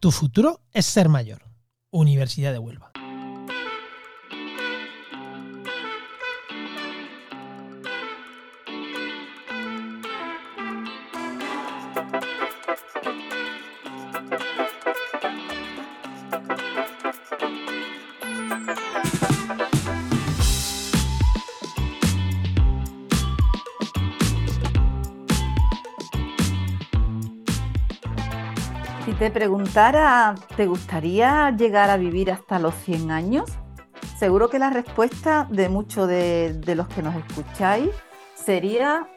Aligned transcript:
Tu 0.00 0.10
futuro 0.10 0.62
es 0.72 0.86
ser 0.86 1.10
mayor. 1.10 1.42
Universidad 1.90 2.52
de 2.52 2.58
Huelva. 2.58 2.89
Preguntara, 29.30 30.34
¿te 30.56 30.66
gustaría 30.66 31.50
llegar 31.50 31.90
a 31.90 31.96
vivir 31.96 32.30
hasta 32.30 32.58
los 32.58 32.74
100 32.74 33.10
años? 33.10 33.50
Seguro 34.18 34.50
que 34.50 34.58
la 34.58 34.70
respuesta 34.70 35.46
de 35.50 35.68
muchos 35.68 36.08
de, 36.08 36.60
los 36.76 36.88
que 36.88 37.02
nos 37.02 37.14
escucháis 37.16 37.90
sería, 38.34 39.08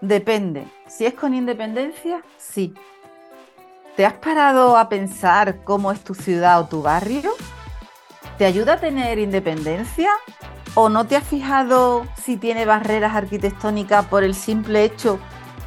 depende. 0.00 0.66
Si 0.86 1.06
es 1.06 1.14
con 1.14 1.34
independencia, 1.34 2.22
sí. 2.36 2.74
¿Te 3.96 4.06
has 4.06 4.14
parado 4.14 4.76
a 4.76 4.88
pensar 4.88 5.64
cómo 5.64 5.92
es 5.92 6.00
tu 6.00 6.14
ciudad 6.14 6.60
o 6.60 6.66
tu 6.66 6.82
barrio? 6.82 7.32
¿Te 8.38 8.44
ayuda 8.46 8.74
a 8.74 8.80
tener 8.80 9.18
independencia? 9.18 10.10
¿O 10.74 10.88
no 10.88 11.06
te 11.06 11.16
has 11.16 11.24
fijado 11.24 12.06
si 12.22 12.36
tiene 12.36 12.64
barreras 12.64 13.14
arquitectónicas 13.14 14.06
por 14.06 14.22
el 14.22 14.34
simple 14.34 14.84
hecho 14.84 15.18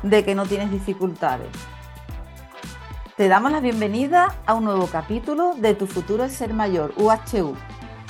de 0.04 0.24
que 0.24 0.36
no 0.36 0.46
tienes 0.46 0.72
dificultades? 0.72 1.50
Te 3.18 3.28
damos 3.28 3.52
la 3.52 3.60
bienvenida 3.60 4.34
a 4.46 4.54
un 4.54 4.64
nuevo 4.64 4.88
capítulo 4.88 5.54
de 5.58 5.76
Tu 5.76 5.86
futuro 5.86 6.24
es 6.24 6.32
ser 6.32 6.54
mayor, 6.54 6.94
UHU. 6.96 7.56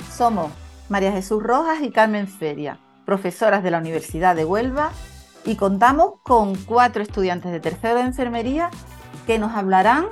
Somos 0.08 0.52
María 0.88 1.10
Jesús 1.10 1.42
Rojas 1.42 1.80
y 1.82 1.90
Carmen 1.90 2.28
Feria, 2.28 2.78
profesoras 3.04 3.64
de 3.64 3.72
la 3.72 3.78
Universidad 3.78 4.36
de 4.36 4.44
Huelva, 4.44 4.92
y 5.44 5.56
contamos 5.56 6.20
con 6.22 6.54
cuatro 6.54 7.02
estudiantes 7.02 7.50
de 7.50 7.58
tercero 7.58 7.96
de 7.96 8.02
enfermería 8.02 8.70
que 9.26 9.40
nos 9.40 9.52
hablarán 9.54 10.06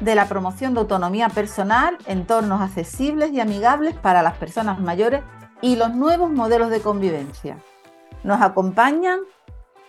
de 0.00 0.14
la 0.14 0.26
promoción 0.28 0.72
de 0.72 0.80
autonomía 0.80 1.28
personal, 1.28 1.98
entornos 2.06 2.62
accesibles 2.62 3.32
y 3.32 3.40
amigables 3.40 3.94
para 3.94 4.22
las 4.22 4.38
personas 4.38 4.80
mayores 4.80 5.22
y 5.60 5.76
los 5.76 5.94
nuevos 5.94 6.30
modelos 6.30 6.70
de 6.70 6.80
convivencia. 6.80 7.58
Nos 8.24 8.40
acompañan 8.40 9.20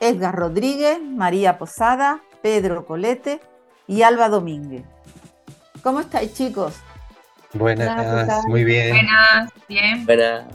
Edgar 0.01 0.35
Rodríguez, 0.35 1.01
María 1.01 1.57
Posada, 1.57 2.19
Pedro 2.41 2.85
Colete, 2.85 3.39
y 3.87 4.01
Alba 4.03 4.29
Domínguez. 4.29 4.83
¿Cómo 5.81 5.99
estáis, 5.99 6.33
chicos? 6.33 6.75
Buenas, 7.53 8.45
muy 8.47 8.63
bien. 8.63 8.91
Buenas, 8.91 9.51
bien. 9.67 10.05
Buenas. 10.05 10.45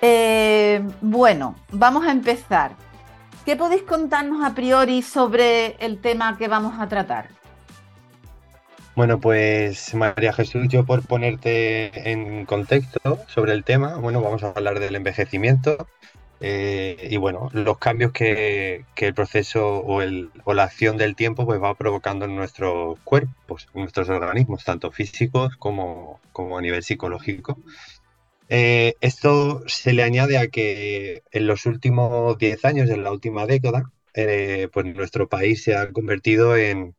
Eh, 0.00 0.82
bueno, 1.00 1.56
vamos 1.72 2.06
a 2.06 2.12
empezar. 2.12 2.72
¿Qué 3.44 3.56
podéis 3.56 3.82
contarnos 3.82 4.44
a 4.44 4.54
priori 4.54 5.02
sobre 5.02 5.76
el 5.84 6.00
tema 6.00 6.36
que 6.38 6.48
vamos 6.48 6.74
a 6.78 6.88
tratar? 6.88 7.28
Bueno, 8.96 9.18
pues 9.18 9.92
María 9.94 10.32
Jesús, 10.32 10.68
yo 10.68 10.84
por 10.84 11.04
ponerte 11.04 12.10
en 12.10 12.46
contexto 12.46 13.18
sobre 13.26 13.52
el 13.52 13.64
tema, 13.64 13.96
bueno, 13.96 14.22
vamos 14.22 14.44
a 14.44 14.50
hablar 14.50 14.78
del 14.78 14.94
envejecimiento, 14.94 15.88
eh, 16.40 17.08
y 17.10 17.16
bueno, 17.16 17.48
los 17.52 17.78
cambios 17.78 18.12
que, 18.12 18.84
el 18.96 19.14
proceso 19.14 19.78
o, 19.78 20.02
la 20.54 20.64
acción 20.64 20.96
del 20.96 21.16
tiempo 21.16 21.46
pues 21.46 21.62
va 21.62 21.74
provocando 21.74 22.24
en 22.24 22.36
nuestros 22.36 22.98
cuerpos, 23.04 23.68
en 23.74 23.82
nuestros 23.82 24.08
organismos, 24.08 24.64
tanto 24.64 24.90
físicos 24.90 25.56
como, 25.56 26.20
a 26.56 26.60
nivel 26.60 26.82
psicológico. 26.82 27.58
Eh, 28.48 28.94
esto 29.00 29.62
se 29.66 29.92
le 29.94 30.02
añade 30.02 30.38
a 30.38 30.48
que 30.48 31.22
en 31.32 31.46
los 31.46 31.66
últimos 31.66 32.36
10 32.38 32.64
años, 32.64 32.90
en 32.90 33.02
la 33.04 33.12
última 33.12 33.46
década, 33.46 33.90
eh, 34.14 34.68
pues 34.72 34.86
nuestro 34.86 35.28
país 35.28 35.62
se 35.62 35.74
ha 35.74 35.90
convertido 35.92 36.56
en, 36.56 36.94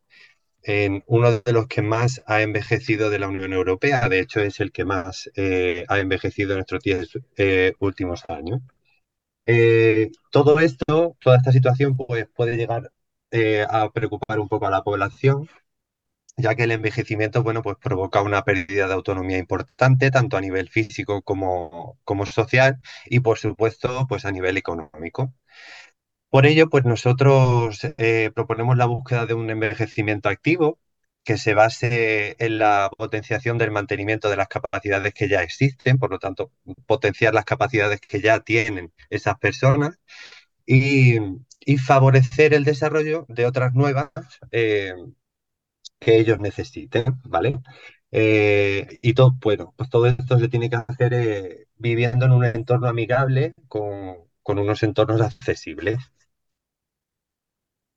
en, 0.63 1.03
uno 1.07 1.39
de 1.39 1.53
los 1.53 1.67
que 1.67 1.81
más 1.81 2.23
ha 2.27 2.41
envejecido 2.41 3.09
de 3.09 3.19
la 3.19 3.27
Unión 3.29 3.53
Europea. 3.53 4.09
De 4.09 4.19
hecho, 4.19 4.41
es 4.41 4.59
el 4.59 4.71
que 4.71 4.85
más 4.85 5.29
ha 5.87 5.99
envejecido 5.99 6.53
en 6.53 6.61
estos 6.61 6.81
10 6.83 7.09
últimos 7.79 8.23
años. 8.27 8.61
Eh, 9.47 10.11
todo 10.31 10.59
esto, 10.59 11.15
toda 11.19 11.37
esta 11.37 11.51
situación, 11.51 11.95
pues, 11.97 12.27
puede 12.35 12.57
llegar 12.57 12.91
eh, 13.31 13.65
a 13.69 13.91
preocupar 13.91 14.39
un 14.39 14.47
poco 14.49 14.67
a 14.67 14.71
la 14.71 14.83
población, 14.83 15.47
ya 16.37 16.55
que 16.55 16.63
el 16.63 16.71
envejecimiento, 16.71 17.43
bueno, 17.43 17.61
pues 17.63 17.77
provoca 17.81 18.21
una 18.21 18.43
pérdida 18.45 18.87
de 18.87 18.93
autonomía 18.93 19.37
importante, 19.39 20.11
tanto 20.11 20.37
a 20.37 20.41
nivel 20.41 20.69
físico 20.69 21.21
como, 21.23 21.99
como 22.05 22.25
social, 22.25 22.81
y 23.05 23.21
por 23.21 23.39
supuesto, 23.39 24.07
pues 24.09 24.25
a 24.25 24.31
nivel 24.31 24.57
económico. 24.57 25.33
Por 26.29 26.45
ello, 26.45 26.69
pues 26.69 26.85
nosotros 26.85 27.79
eh, 27.97 28.31
proponemos 28.35 28.77
la 28.77 28.85
búsqueda 28.85 29.25
de 29.25 29.33
un 29.33 29.49
envejecimiento 29.49 30.29
activo, 30.29 30.79
que 31.25 31.37
se 31.37 31.55
base 31.55 32.35
en 32.39 32.59
la 32.59 32.89
potenciación 32.97 33.57
del 33.57 33.71
mantenimiento 33.71 34.29
de 34.29 34.37
las 34.37 34.47
capacidades 34.47 35.13
que 35.13 35.27
ya 35.27 35.41
existen, 35.43 35.97
por 35.97 36.11
lo 36.11 36.19
tanto, 36.19 36.51
potenciar 36.85 37.33
las 37.33 37.45
capacidades 37.45 37.99
que 38.01 38.21
ya 38.21 38.39
tienen 38.41 38.93
esas 39.09 39.37
personas 39.39 39.99
y, 40.65 41.17
favorecer 41.79 42.53
el 42.53 42.63
desarrollo 42.63 43.25
de 43.27 43.45
otras 43.47 43.73
nuevas 43.73 44.11
eh, 44.51 44.93
que 45.99 46.17
ellos 46.19 46.39
necesiten, 46.39 47.05
¿vale? 47.23 47.59
Eh, 48.11 48.99
y 49.01 49.13
todo, 49.13 49.35
bueno, 49.41 49.73
pues 49.77 49.89
todo 49.89 50.07
esto 50.07 50.39
se 50.39 50.47
tiene 50.47 50.69
que 50.69 50.77
hacer 50.77 51.13
eh, 51.13 51.67
viviendo 51.75 52.25
en 52.25 52.31
un 52.33 52.45
entorno 52.45 52.87
amigable 52.87 53.53
con, 53.67 54.17
con 54.43 54.59
unos 54.59 54.83
entornos 54.83 55.21
accesibles. 55.21 55.97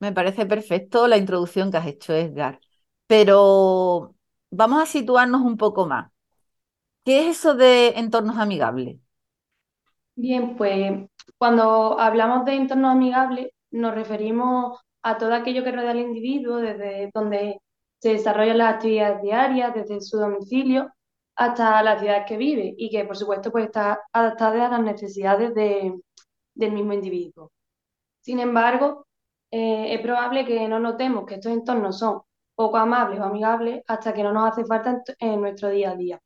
Me 0.01 0.13
parece 0.13 0.47
perfecto 0.47 1.07
la 1.09 1.19
introducción 1.19 1.71
que 1.71 1.77
has 1.77 1.87
hecho, 1.87 2.15
Edgar. 2.15 2.61
Pero 3.09 4.15
vamos 4.51 4.83
a 4.83 4.87
situarnos 4.87 5.41
un 5.41 5.57
poco 5.57 5.87
más. 5.87 6.13
¿Qué 7.05 7.29
es 7.29 7.39
eso 7.39 7.55
de 7.55 7.89
entornos 7.97 8.37
amigables? 8.37 8.99
Bien, 10.15 10.57
pues 10.57 11.09
cuando 11.39 11.99
hablamos 11.99 12.45
de 12.45 12.55
entornos 12.55 12.93
amigables 12.93 13.49
nos 13.71 13.95
referimos 13.95 14.81
a 15.03 15.17
todo 15.17 15.33
aquello 15.35 15.65
que 15.65 15.73
rodea 15.73 15.93
al 15.93 16.01
individuo, 16.01 16.57
desde 16.59 17.11
donde 17.15 17.61
se 17.99 18.11
desarrollan 18.11 18.59
las 18.59 18.75
actividades 18.75 19.23
diarias, 19.23 19.75
desde 19.75 20.01
su 20.01 20.19
domicilio 20.19 20.93
hasta 21.37 21.83
la 21.83 21.99
ciudad 21.99 22.27
que 22.27 22.37
vive 22.37 22.75
y 22.77 22.91
que 22.91 23.05
por 23.05 23.17
supuesto 23.17 23.51
pues 23.53 23.67
está 23.67 24.01
adaptada 24.13 24.67
a 24.67 24.71
las 24.71 24.83
necesidades 24.83 25.55
del 25.55 26.73
mismo 26.73 26.93
individuo. 26.93 27.53
Sin 28.21 28.41
embargo, 28.41 29.07
eh, 29.51 29.95
es 29.95 30.01
probable 30.01 30.45
que 30.45 30.69
no 30.69 30.79
notemos 30.81 31.25
que 31.27 31.37
estos 31.37 31.53
entornos 31.53 31.99
son 31.99 32.21
poco 32.59 32.77
amables 32.77 33.21
o 33.21 33.25
amigables 33.25 33.85
hasta 33.87 34.13
que 34.13 34.25
no 34.25 34.33
nos 34.33 34.51
hace 34.51 34.65
falta 34.65 35.01
en, 35.21 35.41
nuestro 35.41 35.69
día 35.71 35.93
a 35.93 35.97
día. 35.97 36.21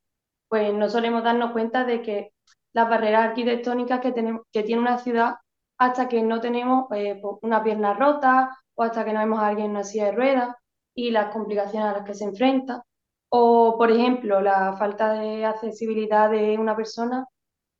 Pues 0.48 0.72
no 0.72 0.88
solemos 0.88 1.22
darnos 1.22 1.53
cuenta 1.53 1.84
de 1.84 2.00
que 2.00 2.32
las 2.72 2.88
barreras 2.88 3.28
arquitectónicas 3.28 4.00
que, 4.00 4.12
tiene 4.12 4.81
una 4.81 4.97
ciudad 4.97 5.34
hasta 5.78 6.09
que 6.09 6.22
no 6.22 6.41
tenemos 6.41 6.87
eh, 6.94 7.19
pues, 7.21 7.37
una 7.42 7.62
pierna 7.62 7.92
rota 7.92 8.48
o 8.75 8.82
hasta 8.82 9.04
que 9.04 9.12
no 9.12 9.21
vemos 9.21 9.41
a 9.41 9.48
alguien 9.48 9.66
en 9.66 9.72
una 9.72 9.84
silla 9.84 10.06
de 10.06 10.12
ruedas 10.12 10.56
y 10.94 11.10
las 11.10 11.31
complicaciones 11.34 11.91
a 11.91 11.98
las 11.98 12.06
que 12.06 12.15
se 12.15 12.25
enfrenta. 12.25 12.82
O, 13.28 13.76
por 13.76 13.91
ejemplo, 13.91 14.41
la 14.41 14.75
falta 14.78 15.12
de 15.12 15.44
accesibilidad 15.44 16.31
de 16.31 16.56
una 16.59 16.75
persona 16.75 17.26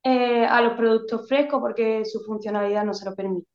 eh, 0.05 0.45
a 0.45 0.61
los 0.61 0.75
productos 0.75 1.27
frescos 1.27 1.59
porque 1.59 2.05
su 2.05 2.21
funcionalidad 2.21 2.85
no 2.85 2.93
se 2.93 3.07
lo 3.07 3.15
permite. 3.15 3.49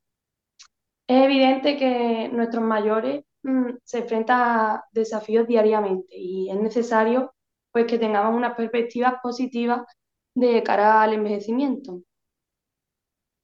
Es 1.08 1.24
evidente 1.24 1.78
que 1.78 2.30
nuestros 2.30 2.64
mayores 2.64 3.24
se 3.84 4.00
enfrenta 4.00 4.74
a 4.76 4.86
desafíos 4.92 5.48
diariamente 5.48 6.16
y 6.16 6.50
es 6.50 6.60
necesario 6.60 7.34
pues 7.72 7.86
que 7.86 8.00
tengamos 8.00 8.36
unas 8.36 8.56
perspectivas 8.56 9.16
positivas 9.22 9.82
de 10.36 10.64
cara 10.64 11.02
al 11.02 11.14
envejecimiento. 11.14 12.02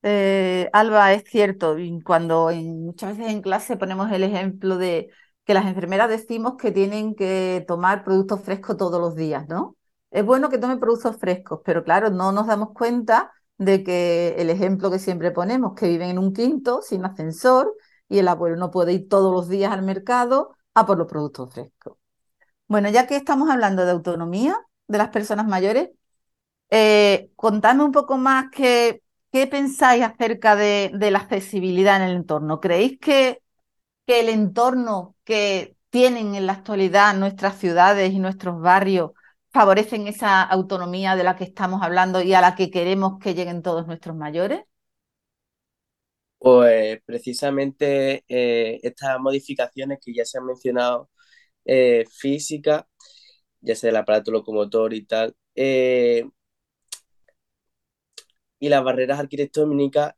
Eh, 0.02 0.70
Alba, 0.74 1.14
es 1.14 1.24
cierto, 1.26 1.78
cuando 2.04 2.52
muchas 2.54 3.18
veces 3.18 3.32
en 3.32 3.42
clase 3.42 3.78
ponemos 3.78 4.12
el 4.12 4.24
ejemplo 4.24 4.78
de 4.78 5.10
que 5.46 5.54
las 5.54 5.66
enfermeras 5.66 6.10
decimos 6.10 6.56
que 6.58 6.72
tienen 6.72 7.16
que 7.16 7.64
tomar 7.68 8.04
productos 8.04 8.42
frescos 8.42 8.78
todos 8.78 9.00
los 9.00 9.16
días, 9.16 9.48
¿no? 9.48 9.78
Es 10.12 10.26
bueno 10.26 10.50
que 10.50 10.58
tomen 10.58 10.80
productos 10.80 11.18
frescos, 11.18 11.62
pero 11.64 11.84
claro, 11.84 12.10
no 12.10 12.32
nos 12.32 12.48
damos 12.48 12.70
cuenta 12.74 13.32
de 13.58 13.84
que 13.84 14.36
el 14.38 14.50
ejemplo 14.50 14.92
que 14.92 15.00
siempre 15.00 15.32
ponemos, 15.32 15.74
que 15.74 15.88
viven 15.88 16.10
en 16.10 16.20
un 16.20 16.34
quinto 16.34 16.82
sin 16.82 17.06
ascensor 17.06 17.74
y 18.14 18.20
el 18.20 18.28
abuelo 18.28 18.58
no 18.58 18.70
puede 18.70 18.94
ir 18.94 19.10
todos 19.10 19.34
los 19.34 19.50
días 19.50 19.74
al 19.74 19.82
mercado 19.82 20.56
a 20.76 20.86
por 20.86 21.00
los 21.00 21.08
productos 21.08 21.52
frescos. 21.52 21.98
Bueno, 22.68 22.90
ya 22.90 23.08
que 23.08 23.16
estamos 23.16 23.50
hablando 23.50 23.86
de 23.86 23.92
autonomía 23.92 24.56
de 24.88 24.98
las 25.00 25.10
personas 25.10 25.48
mayores, 25.48 25.90
eh, 26.70 27.32
contadme 27.36 27.84
un 27.84 27.92
poco 27.92 28.18
más 28.18 28.48
qué, 28.52 29.02
qué 29.32 29.48
pensáis 29.48 30.04
acerca 30.04 30.56
de, 30.56 30.92
la 30.94 31.20
accesibilidad 31.20 31.98
en 31.98 32.04
el 32.04 32.18
entorno. 32.18 32.60
¿Creéis 32.60 33.00
que, 33.00 33.42
que 34.06 34.20
el 34.20 34.30
entorno 34.30 35.16
que 35.24 35.76
tienen 35.90 36.36
en 36.36 36.46
la 36.46 36.54
actualidad 36.54 37.16
nuestras 37.16 37.58
ciudades 37.58 38.14
y 38.14 38.20
nuestros 38.20 38.62
barrios 38.62 39.12
favorecen 39.52 40.08
esa 40.08 40.44
autonomía 40.44 41.16
de 41.16 41.24
la 41.24 41.36
que 41.36 41.46
estamos 41.46 41.82
hablando 41.82 42.22
y 42.22 42.36
a 42.36 42.42
la 42.42 42.54
que 42.56 42.70
queremos 42.70 43.18
que 43.20 43.34
lleguen 43.34 43.64
todos 43.64 43.88
nuestros 43.88 44.16
mayores? 44.16 44.66
Pues 46.44 47.02
precisamente 47.06 48.26
eh, 48.28 48.80
estas 48.84 49.18
modificaciones 49.20 50.00
que 50.04 50.14
ya 50.14 50.26
se 50.26 50.38
han 50.40 50.46
mencionado, 50.46 51.10
eh, 51.66 52.06
física, 52.12 52.88
ya 53.62 53.76
sea 53.76 53.92
el 53.92 53.98
aparato 53.98 54.32
locomotor 54.32 54.94
y 54.94 55.06
tal, 55.06 55.36
eh, 55.56 56.26
y 58.60 58.70
las 58.70 58.84
barreras 58.84 59.20
arquitectónicas 59.20 60.14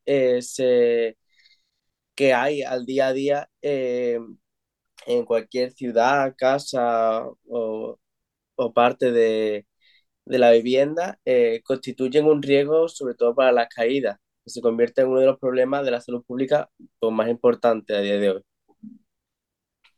que 2.15 2.33
hay 2.33 2.61
al 2.63 2.85
día 2.85 3.07
a 3.07 3.13
día 3.13 3.49
en 3.61 5.25
cualquier 5.25 5.71
ciudad, 5.71 6.35
casa 6.37 7.23
o, 7.47 7.99
parte 8.73 9.11
de, 9.11 9.67
la 10.25 10.51
vivienda, 10.51 11.19
constituyen 11.63 12.25
un 12.25 12.41
riesgo 12.41 12.87
sobre 12.89 13.15
todo 13.15 13.35
para 13.35 13.51
las 13.51 13.69
caídas 13.69 14.17
que 14.45 14.51
se 14.51 14.61
convierte 14.61 15.01
en 15.01 15.09
uno 15.09 15.19
de 15.19 15.25
los 15.25 15.39
problemas 15.39 15.83
de 15.83 15.91
la 15.91 16.01
salud 16.01 16.23
pública 16.23 16.69
pues, 16.99 17.13
más 17.13 17.29
importantes 17.29 17.97
a 17.97 18.01
día 18.01 18.19
de 18.19 18.29
hoy. 18.29 18.43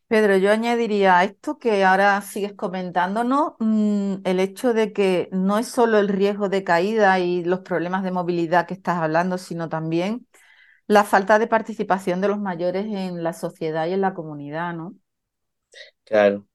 Pedro, 0.07 0.37
yo 0.37 0.51
añadiría 0.51 1.19
a 1.19 1.25
esto 1.25 1.59
que 1.59 1.83
ahora 1.83 2.21
sigues 2.21 2.53
comentándonos 2.53 3.53
mm, 3.59 4.15
el 4.23 4.39
hecho 4.39 4.73
de 4.73 4.93
que 4.93 5.27
no 5.33 5.57
es 5.57 5.67
solo 5.67 5.99
el 5.99 6.07
riesgo 6.07 6.47
de 6.47 6.63
caída 6.63 7.19
y 7.19 7.43
los 7.43 7.59
problemas 7.59 8.03
de 8.03 8.11
movilidad 8.11 8.67
que 8.67 8.73
estás 8.73 8.97
hablando, 8.99 9.37
sino 9.37 9.67
también 9.67 10.25
la 10.87 11.03
falta 11.03 11.39
de 11.39 11.47
participación 11.47 12.21
de 12.21 12.29
los 12.29 12.39
mayores 12.39 12.85
en 12.85 13.21
la 13.23 13.33
sociedad 13.33 13.87
y 13.87 13.93
en 13.93 14.01
la 14.01 14.13
comunidad, 14.13 14.73
¿no? 14.73 14.95
Claro. 16.05 16.47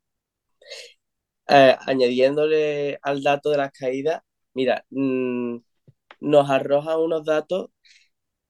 Eh, 1.49 1.77
añadiéndole 1.87 2.99
al 3.03 3.23
dato 3.23 3.51
de 3.51 3.59
las 3.59 3.73
caídas, 3.73 4.23
mira, 4.55 4.85
mm, 4.91 5.59
nos 6.23 6.51
arroja 6.51 6.99
unos 6.99 7.25
datos 7.25 7.71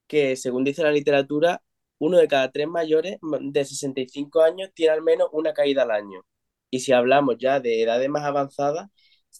que, 0.06 0.36
según 0.36 0.64
dice 0.64 0.82
la 0.82 0.92
literatura, 0.92 1.62
uno 1.98 2.18
de 2.18 2.28
cada 2.28 2.50
tres 2.52 2.68
mayores 2.68 3.18
de 3.22 3.64
65 3.64 4.42
años 4.42 4.70
tiene 4.74 4.92
al 4.94 5.02
menos 5.02 5.28
una 5.32 5.54
caída 5.54 5.82
al 5.82 5.90
año. 5.92 6.22
Y 6.70 6.80
si 6.80 6.92
hablamos 6.92 7.36
ya 7.38 7.60
de 7.60 7.82
edades 7.82 8.08
más 8.08 8.24
avanzadas, 8.24 8.90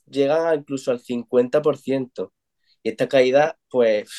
llegan 0.07 0.59
incluso 0.61 0.91
al 0.93 1.01
50%. 1.01 2.33
Y 2.83 2.91
esta 2.91 3.09
caída, 3.09 3.59
pues, 3.71 4.11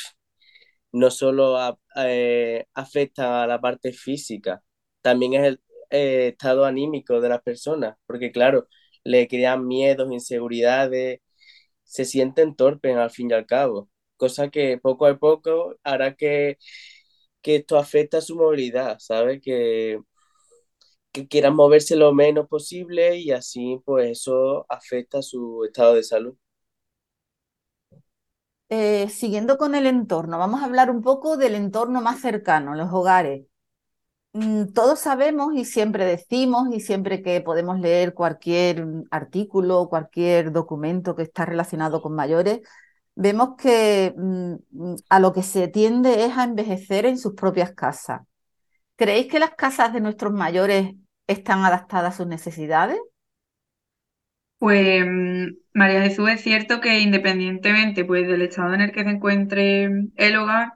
no 0.92 1.12
solo 1.12 1.58
eh, 1.98 2.66
afecta 2.74 3.44
a 3.44 3.48
la 3.48 3.60
parte 3.62 3.94
física, 3.94 4.64
también 5.02 5.34
es 5.36 5.44
el 5.46 5.62
eh, 5.90 6.28
estado 6.30 6.66
anímico 6.66 7.22
de 7.22 7.30
las 7.30 7.42
personas, 7.42 7.96
porque 8.06 8.32
claro, 8.32 8.68
le 9.04 9.28
crean 9.28 9.68
miedos, 9.68 10.12
inseguridades, 10.12 11.20
se 11.84 12.06
sienten 12.06 12.56
torpes 12.56 12.96
al 12.98 13.12
fin 13.12 13.32
y 13.32 13.34
al 13.34 13.46
cabo 13.46 13.90
cosa 14.24 14.50
que 14.50 14.78
poco 14.78 15.06
a 15.06 15.18
poco 15.18 15.76
hará 15.84 16.16
que, 16.16 16.58
esto 17.44 17.78
afecte 17.78 18.18
a 18.18 18.22
su 18.22 18.36
movilidad, 18.38 18.98
¿sabes? 19.00 19.42
Que, 19.42 20.00
que 21.12 21.28
quieran 21.28 21.56
moverse 21.56 21.96
lo 21.96 22.14
menos 22.14 22.48
posible 22.48 23.18
y 23.18 23.32
así 23.32 23.80
pues 23.86 24.12
eso 24.12 24.66
afecta 24.70 25.20
a 25.20 25.22
su 25.22 25.66
estado 25.66 25.96
de 25.96 26.04
salud. 26.04 26.36
Eh, 28.70 29.10
siguiendo 29.10 29.58
con 29.58 29.76
el 29.76 29.86
entorno, 29.86 30.38
vamos 30.40 30.62
a 30.62 30.66
hablar 30.66 30.90
un 30.90 31.02
poco 31.04 31.38
del 31.38 31.54
entorno 31.56 32.02
más 32.02 32.22
cercano, 32.22 32.76
los 32.76 32.92
hogares. 32.92 33.46
Mm, 34.34 34.74
todos 34.74 35.00
sabemos 35.00 35.54
y 35.56 35.66
siempre 35.66 36.06
decimos 36.06 36.68
y 36.74 36.80
siempre 36.80 37.22
que 37.22 37.40
podemos 37.42 37.80
leer 37.80 38.14
cualquier 38.16 38.86
artículo, 39.12 39.90
cualquier 39.90 40.52
documento 40.52 41.16
que 41.16 41.24
está 41.24 41.46
relacionado 41.46 42.02
con 42.02 42.16
mayores, 42.16 42.62
vemos 43.16 43.56
que 43.58 44.14
mm, 44.18 44.56
mm, 44.72 44.96
a 45.10 45.20
lo 45.20 45.34
que 45.34 45.44
se 45.44 45.68
tiende 45.68 46.26
es 46.26 46.38
a 46.38 46.44
envejecer 46.44 47.06
en 47.06 47.18
sus 47.18 47.34
propias 47.36 47.74
casas. 47.74 48.22
¿Creéis 48.98 49.28
que 49.28 49.40
las 49.40 49.52
casas 49.56 49.94
de 49.94 50.02
nuestros 50.02 50.34
mayores 50.34 50.94
están 51.28 51.64
adaptadas 51.66 52.16
a 52.16 52.18
sus 52.18 52.28
necesidades? 52.28 53.00
Pues 54.58 55.06
mm, 55.06 55.48
María 55.74 56.02
Jesús, 56.04 56.30
es 56.30 56.42
cierto 56.42 56.80
que 56.82 57.00
independientemente 57.00 58.06
pues, 58.06 58.28
del 58.28 58.42
estado 58.44 58.74
en 58.74 58.82
el 58.82 58.92
que 58.92 59.04
se 59.04 59.10
encuentre 59.10 59.86
el 60.16 60.36
hogar, 60.38 60.74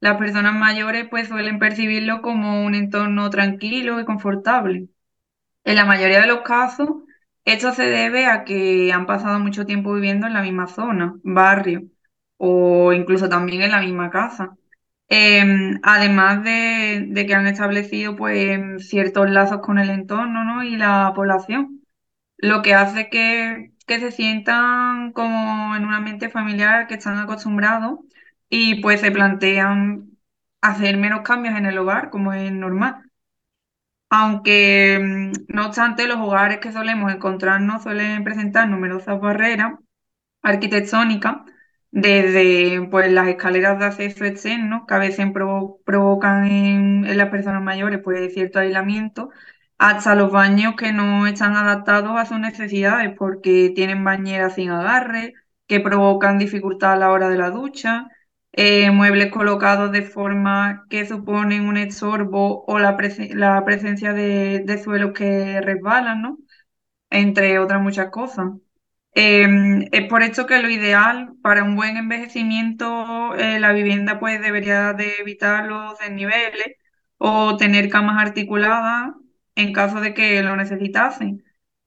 las 0.00 0.18
personas 0.18 0.54
mayores 0.54 1.06
pues, 1.08 1.28
suelen 1.28 1.58
percibirlo 1.58 2.20
como 2.22 2.64
un 2.64 2.74
entorno 2.74 3.30
tranquilo 3.30 4.00
y 4.00 4.04
confortable. 4.04 4.88
En 5.64 5.76
la 5.76 5.84
mayoría 5.86 6.20
de 6.22 6.28
los 6.28 6.42
casos, 6.42 6.90
esto 7.52 7.72
se 7.72 7.84
debe 7.88 8.26
a 8.26 8.44
que 8.44 8.92
han 8.92 9.06
pasado 9.06 9.38
mucho 9.40 9.66
tiempo 9.66 9.94
viviendo 9.94 10.26
en 10.26 10.34
la 10.34 10.42
misma 10.42 10.66
zona, 10.68 11.16
barrio, 11.22 11.84
o 12.36 12.92
incluso 12.92 13.28
también 13.28 13.62
en 13.62 13.72
la 13.72 13.80
misma 13.80 14.10
casa. 14.10 14.56
Em, 15.08 15.80
además 15.82 16.44
de, 16.44 17.24
que 17.26 17.34
han 17.34 17.46
establecido 17.46 18.16
pues, 18.16 18.88
ciertos 18.88 19.30
lazos 19.30 19.60
con 19.60 19.78
el 19.78 19.90
entorno 19.90 20.62
y 20.64 20.76
la 20.76 21.12
población, 21.14 21.82
lo 22.38 22.62
que 22.62 22.74
hace 22.74 23.08
que, 23.10 23.72
que 23.86 24.00
se 24.00 24.12
sientan 24.12 25.12
como 25.12 25.76
en 25.76 25.84
un 25.84 25.94
ambiente 25.94 26.28
familiar 26.30 26.86
que 26.88 26.94
están 26.94 27.18
acostumbrados 27.18 28.00
y 28.50 28.80
pues 28.82 29.00
se 29.00 29.10
plantean 29.12 30.18
hacer 30.60 30.96
menos 30.98 31.22
cambios 31.22 31.56
en 31.56 31.66
el 31.66 31.78
hogar, 31.78 32.10
como 32.10 32.32
es 32.32 32.52
normal 32.52 33.07
aunque 34.10 34.98
mm, 35.00 35.54
no 35.54 35.66
obstante 35.66 36.06
los 36.06 36.18
hogares 36.18 36.58
que 36.58 36.72
solemos 36.72 37.12
encontrarnos 37.12 37.82
suelen 37.82 38.24
presentar 38.24 38.68
numerosas 38.68 39.20
barreras 39.20 39.74
arquitectónicas, 40.42 41.36
desde 41.90 42.86
pues, 42.90 43.10
las 43.12 43.28
escaleras 43.28 43.78
de 43.78 43.86
acceso 43.86 44.24
externo, 44.24 44.86
que 44.86 44.94
a 44.94 44.98
veces 44.98 45.26
provocan 45.32 46.46
en, 46.46 47.16
las 47.18 47.30
personas 47.30 47.62
mayores 47.62 48.00
pues, 48.04 48.32
cierto 48.34 48.58
aislamiento, 48.60 49.30
hasta 49.78 50.14
los 50.14 50.32
baños 50.32 50.74
que 50.76 50.92
no 50.92 51.26
están 51.26 51.56
adaptados 51.56 52.18
a 52.18 52.26
sus 52.26 52.38
necesidades 52.40 53.14
porque 53.16 53.72
tienen 53.74 54.04
bañeras 54.04 54.54
sin 54.54 54.70
agarre, 54.70 55.34
que 55.66 55.80
provocan 55.80 56.38
dificultad 56.38 56.94
a 56.94 56.96
la 56.96 57.10
hora 57.10 57.28
de 57.28 57.38
la 57.38 57.50
ducha, 57.50 58.08
eh, 58.60 58.90
muebles 58.90 59.30
colocados 59.30 59.92
de 59.92 60.02
forma 60.02 60.84
que 60.90 61.06
suponen 61.06 61.68
un 61.68 61.76
estorbo 61.76 62.64
o 62.66 62.80
la, 62.80 62.96
presencia 62.96 64.12
de, 64.12 64.80
suelos 64.82 65.12
que 65.14 65.60
resbalan, 65.60 66.22
¿no? 66.22 66.38
Entre 67.10 67.58
otras 67.60 67.80
muchas 67.82 68.10
cosas. 68.10 68.48
Em, 69.14 69.86
es 69.92 70.08
por 70.08 70.22
esto 70.22 70.46
que 70.46 70.60
lo 70.62 70.70
ideal 70.70 71.34
para 71.42 71.64
un 71.64 71.76
buen 71.76 71.96
envejecimiento, 71.96 73.34
eh, 73.36 73.60
la 73.60 73.72
vivienda 73.72 74.18
pues 74.20 74.40
debería 74.40 74.92
de 74.92 75.16
evitar 75.20 75.66
los 75.66 75.98
desniveles 75.98 76.76
o 77.18 77.56
tener 77.56 77.88
camas 77.88 78.20
articuladas 78.20 79.12
en 79.54 79.72
caso 79.72 80.00
de 80.00 80.14
que 80.14 80.42
lo 80.42 80.56
necesitasen. 80.56 81.44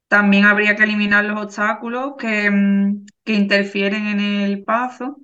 También 0.08 0.46
habría 0.46 0.76
que 0.76 0.84
eliminar 0.84 1.26
los 1.26 1.42
obstáculos 1.42 2.16
que, 2.18 2.50
mm, 2.52 3.06
que 3.26 3.34
interfieren 3.34 4.08
en 4.08 4.20
el 4.22 4.64
paso 4.64 5.18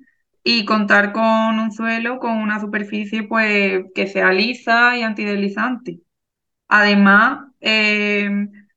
y 0.49 0.63
contar 0.65 1.11
con 1.11 1.59
un 1.59 1.73
suelo 1.73 2.19
con 2.19 2.37
una 2.37 2.61
superficie 2.61 3.23
pues 3.23 3.83
que 3.93 4.07
sea 4.07 4.31
lisa 4.31 4.97
y 4.97 5.01
antideslizante. 5.03 5.99
Además, 6.69 7.49
eh, 7.61 8.29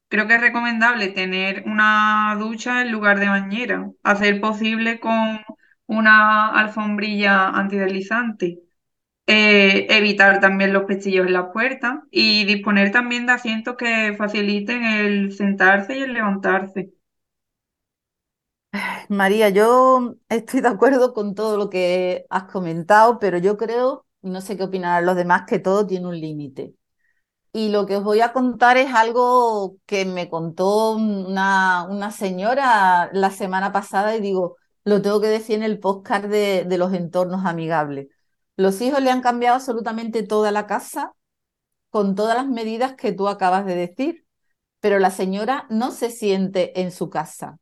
creo 0.08 0.26
que 0.28 0.36
es 0.36 0.40
recomendable 0.42 1.08
tener 1.08 1.64
una 1.66 2.36
ducha 2.40 2.82
en 2.82 2.92
lugar 2.92 3.20
de 3.20 3.28
bañera, 3.28 3.90
hacer 4.04 4.40
posible 4.40 5.00
con 5.00 5.40
una 5.86 6.48
alfombrilla 6.50 7.48
antideslizante. 7.50 8.60
Eh, 9.26 9.86
evitar 9.90 10.40
también 10.40 10.72
los 10.72 10.84
pestillos 10.84 11.26
en 11.26 11.34
la 11.34 11.52
puerta 11.52 12.04
y 12.10 12.44
disponer 12.46 12.92
también 12.92 13.26
de 13.26 13.32
asientos 13.34 13.76
que 13.76 14.14
faciliten 14.18 14.84
el 14.84 15.32
sentarse 15.32 15.98
y 15.98 16.02
el 16.02 16.14
levantarse. 16.14 16.92
María, 19.08 19.48
yo 19.50 20.14
estoy 20.28 20.60
de 20.60 20.68
acuerdo 20.68 21.12
con 21.12 21.34
todo 21.34 21.56
lo 21.56 21.70
que 21.70 22.26
has 22.30 22.44
comentado, 22.44 23.18
pero 23.18 23.38
yo 23.38 23.56
creo, 23.56 24.06
y 24.22 24.30
no 24.30 24.40
sé 24.40 24.56
qué 24.56 24.64
opinarán 24.64 25.06
los 25.06 25.16
demás, 25.16 25.42
que 25.46 25.58
todo 25.58 25.86
tiene 25.86 26.06
un 26.06 26.18
límite. 26.20 26.74
Y 27.52 27.70
lo 27.70 27.86
que 27.86 27.96
os 27.96 28.04
voy 28.04 28.20
a 28.22 28.32
contar 28.32 28.78
es 28.78 28.94
algo 28.94 29.76
que 29.86 30.04
me 30.06 30.28
contó 30.30 30.92
una, 30.92 31.86
una 31.90 32.10
señora 32.12 33.10
la 33.12 33.30
semana 33.30 33.72
pasada 33.72 34.16
y 34.16 34.20
digo, 34.20 34.56
lo 34.84 35.02
tengo 35.02 35.20
que 35.20 35.28
decir 35.28 35.56
en 35.56 35.64
el 35.64 35.80
podcast 35.80 36.26
de, 36.26 36.64
de 36.66 36.78
los 36.78 36.94
entornos 36.94 37.46
amigables. 37.46 38.08
Los 38.56 38.80
hijos 38.82 39.02
le 39.02 39.10
han 39.10 39.22
cambiado 39.22 39.56
absolutamente 39.56 40.22
toda 40.24 40.52
la 40.52 40.66
casa 40.66 41.14
con 41.90 42.14
todas 42.16 42.36
las 42.36 42.48
medidas 42.48 42.94
que 42.96 43.12
tú 43.12 43.28
acabas 43.28 43.66
de 43.66 43.76
decir, 43.76 44.26
pero 44.80 44.98
la 45.00 45.10
señora 45.10 45.66
no 45.70 45.90
se 45.92 46.10
siente 46.10 46.80
en 46.80 46.92
su 46.92 47.10
casa 47.10 47.58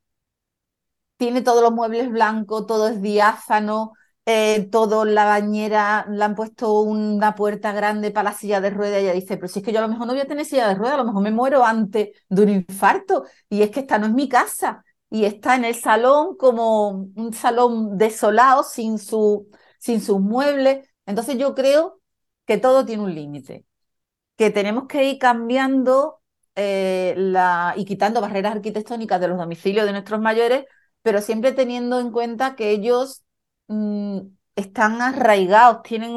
tiene 1.18 1.42
todos 1.42 1.62
los 1.62 1.72
muebles 1.72 2.10
blancos, 2.10 2.66
todo 2.66 2.88
es 2.88 3.02
diáfano, 3.02 3.92
eh, 4.26 4.68
todo 4.70 5.04
la 5.04 5.24
bañera, 5.24 6.06
le 6.10 6.22
han 6.24 6.34
puesto 6.34 6.80
una 6.82 7.34
puerta 7.34 7.72
grande 7.72 8.10
para 8.10 8.30
la 8.30 8.36
silla 8.36 8.60
de 8.60 8.70
ruedas 8.70 9.00
y 9.02 9.04
ella 9.04 9.14
dice, 9.14 9.36
pero 9.36 9.48
si 9.48 9.60
es 9.60 9.64
que 9.64 9.72
yo 9.72 9.78
a 9.78 9.82
lo 9.82 9.88
mejor 9.88 10.06
no 10.06 10.12
voy 10.12 10.22
a 10.22 10.26
tener 10.26 10.44
silla 10.46 10.68
de 10.68 10.74
ruedas, 10.74 10.94
a 10.96 10.98
lo 10.98 11.06
mejor 11.06 11.22
me 11.22 11.30
muero 11.30 11.64
antes 11.64 12.10
de 12.28 12.42
un 12.42 12.48
infarto 12.50 13.24
y 13.48 13.62
es 13.62 13.70
que 13.70 13.80
esta 13.80 13.98
no 13.98 14.06
es 14.06 14.12
mi 14.12 14.28
casa 14.28 14.84
y 15.10 15.24
está 15.24 15.56
en 15.56 15.64
el 15.64 15.74
salón 15.74 16.36
como 16.36 16.90
un 17.14 17.32
salón 17.32 17.96
desolado 17.98 18.62
sin, 18.64 18.98
su, 18.98 19.48
sin 19.78 20.00
sus 20.02 20.20
muebles. 20.20 20.86
Entonces 21.06 21.38
yo 21.38 21.54
creo 21.54 22.00
que 22.46 22.58
todo 22.58 22.84
tiene 22.84 23.02
un 23.04 23.14
límite, 23.14 23.66
que 24.36 24.50
tenemos 24.50 24.86
que 24.86 25.04
ir 25.04 25.18
cambiando 25.18 26.20
eh, 26.54 27.14
la, 27.16 27.74
y 27.76 27.84
quitando 27.84 28.20
barreras 28.20 28.54
arquitectónicas 28.56 29.20
de 29.20 29.28
los 29.28 29.38
domicilios 29.38 29.86
de 29.86 29.92
nuestros 29.92 30.20
mayores, 30.20 30.64
pero 31.02 31.20
siempre 31.20 31.52
teniendo 31.52 32.00
en 32.00 32.10
cuenta 32.12 32.56
que 32.56 32.70
ellos 32.70 33.24
mm, 33.68 34.20
están 34.56 35.00
arraigados, 35.02 35.82
tienen 35.82 36.12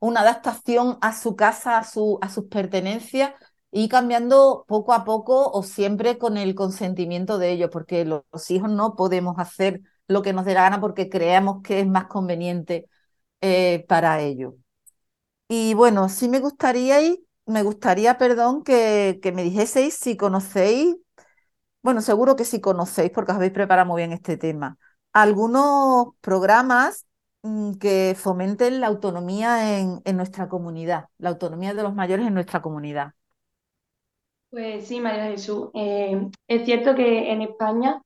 una 0.00 0.20
adaptación 0.20 0.98
a 1.00 1.14
su 1.14 1.36
casa, 1.36 1.78
a, 1.78 1.84
su, 1.84 2.18
a 2.22 2.28
sus 2.28 2.44
pertenencias 2.46 3.32
y 3.70 3.88
cambiando 3.88 4.64
poco 4.68 4.92
a 4.92 5.04
poco 5.04 5.50
o 5.50 5.62
siempre 5.62 6.18
con 6.18 6.36
el 6.36 6.54
consentimiento 6.54 7.38
de 7.38 7.52
ellos, 7.52 7.70
porque 7.72 8.04
los, 8.04 8.22
hijos 8.50 8.70
no 8.70 8.94
podemos 8.96 9.34
hacer 9.38 9.80
lo 10.06 10.22
que 10.22 10.32
nos 10.32 10.44
dé 10.44 10.54
la 10.54 10.62
gana 10.62 10.80
porque 10.80 11.08
creemos 11.08 11.62
que 11.62 11.80
es 11.80 11.86
más 11.86 12.06
conveniente 12.06 12.88
eh, 13.40 13.84
para 13.88 14.20
ellos. 14.20 14.54
Y 15.48 15.74
bueno, 15.74 16.08
sí 16.08 16.28
me 16.28 16.40
gustaría, 16.40 16.98
me 17.46 17.62
gustaría, 17.62 18.18
perdón, 18.18 18.62
que, 18.64 19.18
que 19.22 19.32
me 19.32 19.42
dijeseis 19.42 19.94
si 19.94 20.16
conocéis, 20.16 20.96
bueno, 21.84 22.00
seguro 22.00 22.34
que 22.34 22.46
sí 22.46 22.60
conocéis 22.62 23.10
porque 23.12 23.32
os 23.32 23.36
habéis 23.36 23.52
preparado 23.52 23.86
muy 23.86 24.00
bien 24.00 24.12
este 24.12 24.38
tema, 24.38 24.78
algunos 25.12 26.14
programas 26.22 27.06
mm, 27.42 27.74
que 27.74 28.16
fomenten 28.18 28.80
la 28.80 28.86
autonomía 28.88 29.78
en, 29.78 30.02
nuestra 30.16 30.48
comunidad, 30.48 31.08
la 31.18 31.28
autonomía 31.30 31.74
de 31.74 31.82
los 31.82 31.94
mayores 31.94 32.26
en 32.26 32.34
nuestra 32.34 32.62
comunidad. 32.62 33.12
Pues 34.50 34.86
sí, 34.88 34.98
María 35.00 35.26
Jesús. 35.26 35.68
Eh, 35.74 36.30
es 36.48 36.64
cierto 36.64 36.94
que 36.94 37.30
en 37.30 37.42
España, 37.42 38.00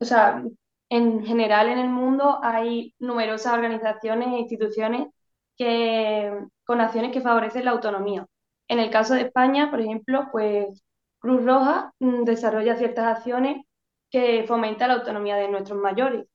o 0.00 0.04
sea, 0.04 0.42
en 0.90 1.24
general 1.24 1.68
en 1.68 1.78
el 1.78 1.90
mundo 1.90 2.40
hay 2.42 2.94
numerosas 2.98 3.52
organizaciones 3.54 4.28
e 4.28 4.38
instituciones 4.40 5.08
que, 5.56 6.32
con 6.64 6.80
acciones 6.80 7.12
que 7.12 7.20
favorecen 7.20 7.66
la 7.66 7.70
autonomía. 7.72 8.26
En 8.68 8.80
el 8.80 8.90
caso 8.90 9.14
de 9.14 9.22
España, 9.22 9.70
por 9.70 9.80
ejemplo, 9.80 10.28
pues 10.32 10.82
Cruz 11.22 11.44
Roja 11.44 11.92
mm, 12.00 12.24
desarrolla 12.24 12.76
ciertas 12.76 13.16
acciones 13.16 13.64
que 14.10 14.44
fomentan 14.46 14.88
la 14.88 14.96
autonomía 14.96 15.36
de 15.36 15.48
nuestros 15.48 15.78
mayores. 15.80 16.26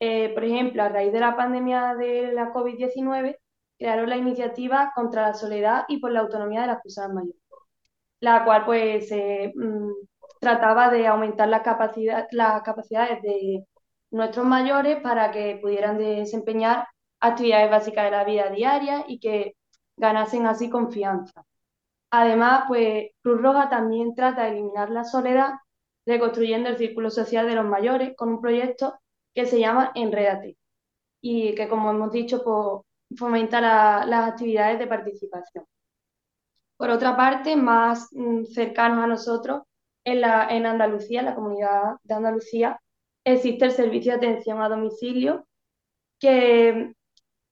Eh, 0.00 0.30
por 0.34 0.44
ejemplo, 0.44 0.82
a 0.82 0.90
raíz 0.90 1.12
de 1.12 1.20
la 1.20 1.36
pandemia 1.36 1.94
de 1.94 2.32
la 2.32 2.52
COVID-19, 2.52 3.38
crearon 3.78 4.10
la 4.10 4.16
iniciativa 4.18 4.92
contra 4.94 5.22
la 5.28 5.34
soledad 5.34 5.84
y 5.88 5.98
por 6.00 6.12
la 6.12 6.20
autonomía 6.20 6.62
de 6.62 6.66
las 6.68 6.82
personas 6.82 7.14
mayores 7.14 7.46
la 8.20 8.44
cual 8.44 8.64
pues 8.64 9.10
mm, 9.12 9.90
trataba 10.40 10.90
de 10.90 11.06
aumentar 11.06 11.48
la 11.48 11.62
capacidad, 11.62 12.26
las 12.30 12.62
capacidades 12.62 13.22
de 13.22 13.64
nuestros 14.10 14.46
mayores 14.46 15.00
para 15.02 15.30
que 15.30 15.58
pudieran 15.60 15.98
desempeñar 15.98 16.86
actividades 17.20 17.70
básicas 17.70 18.04
de 18.04 18.10
la 18.10 18.24
vida 18.24 18.50
diaria 18.50 19.04
y 19.08 19.18
que 19.20 19.56
ganasen 19.96 20.46
así 20.46 20.70
confianza. 20.70 21.44
Además, 22.18 22.64
pues 22.66 23.10
Cruz 23.22 23.42
Roja 23.42 23.68
también 23.68 24.14
trata 24.14 24.44
de 24.44 24.52
eliminar 24.52 24.88
la 24.90 25.04
soledad, 25.04 25.52
reconstruyendo 26.06 26.70
el 26.70 26.78
círculo 26.78 27.10
social 27.10 27.46
de 27.46 27.54
los 27.54 27.66
mayores 27.66 28.16
con 28.16 28.30
un 28.30 28.40
proyecto 28.40 28.98
que 29.34 29.44
se 29.44 29.60
llama 29.60 29.92
Enrédate 29.94 30.56
y 31.20 31.54
que, 31.54 31.68
como 31.68 31.90
hemos 31.90 32.10
dicho, 32.12 32.42
pues, 32.42 33.18
fomenta 33.18 33.60
las 33.60 34.30
actividades 34.30 34.78
de 34.78 34.86
participación. 34.86 35.66
Por 36.78 36.88
otra 36.88 37.14
parte, 37.16 37.54
más 37.54 38.08
mm, 38.12 38.44
cercanos 38.44 39.04
a 39.04 39.06
nosotros, 39.08 39.62
en, 40.02 40.22
la, 40.22 40.48
en 40.48 40.64
Andalucía, 40.64 41.20
en 41.20 41.26
la 41.26 41.34
comunidad 41.34 41.96
de 42.02 42.14
Andalucía, 42.14 42.80
existe 43.24 43.66
el 43.66 43.72
servicio 43.72 44.12
de 44.12 44.18
atención 44.18 44.62
a 44.62 44.70
domicilio, 44.70 45.46
que 46.18 46.94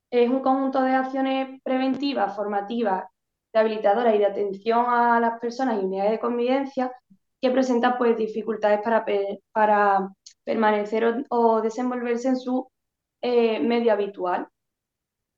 es 0.09 0.29
un 0.29 0.39
conjunto 0.41 0.81
de 0.81 0.93
acciones 0.93 1.61
preventivas, 1.61 2.35
formativas, 2.35 3.05
rehabilitadoras 3.55 4.15
y 4.15 4.17
de 4.17 4.25
atención 4.25 4.85
a 4.87 5.19
las 5.19 5.39
personas 5.39 5.81
y 5.81 5.85
unidades 5.85 6.11
de 6.11 6.19
convivencia 6.19 6.91
que 7.41 7.51
presentan 7.51 7.97
pues, 7.97 8.17
dificultades 8.17 8.81
para, 8.81 9.05
para 9.53 10.09
permanecer 10.43 11.25
o, 11.29 11.61
desenvolverse 11.61 12.27
en 12.29 12.37
su 12.37 12.69
eh, 13.21 13.59
medio 13.59 13.93
habitual. 13.93 14.47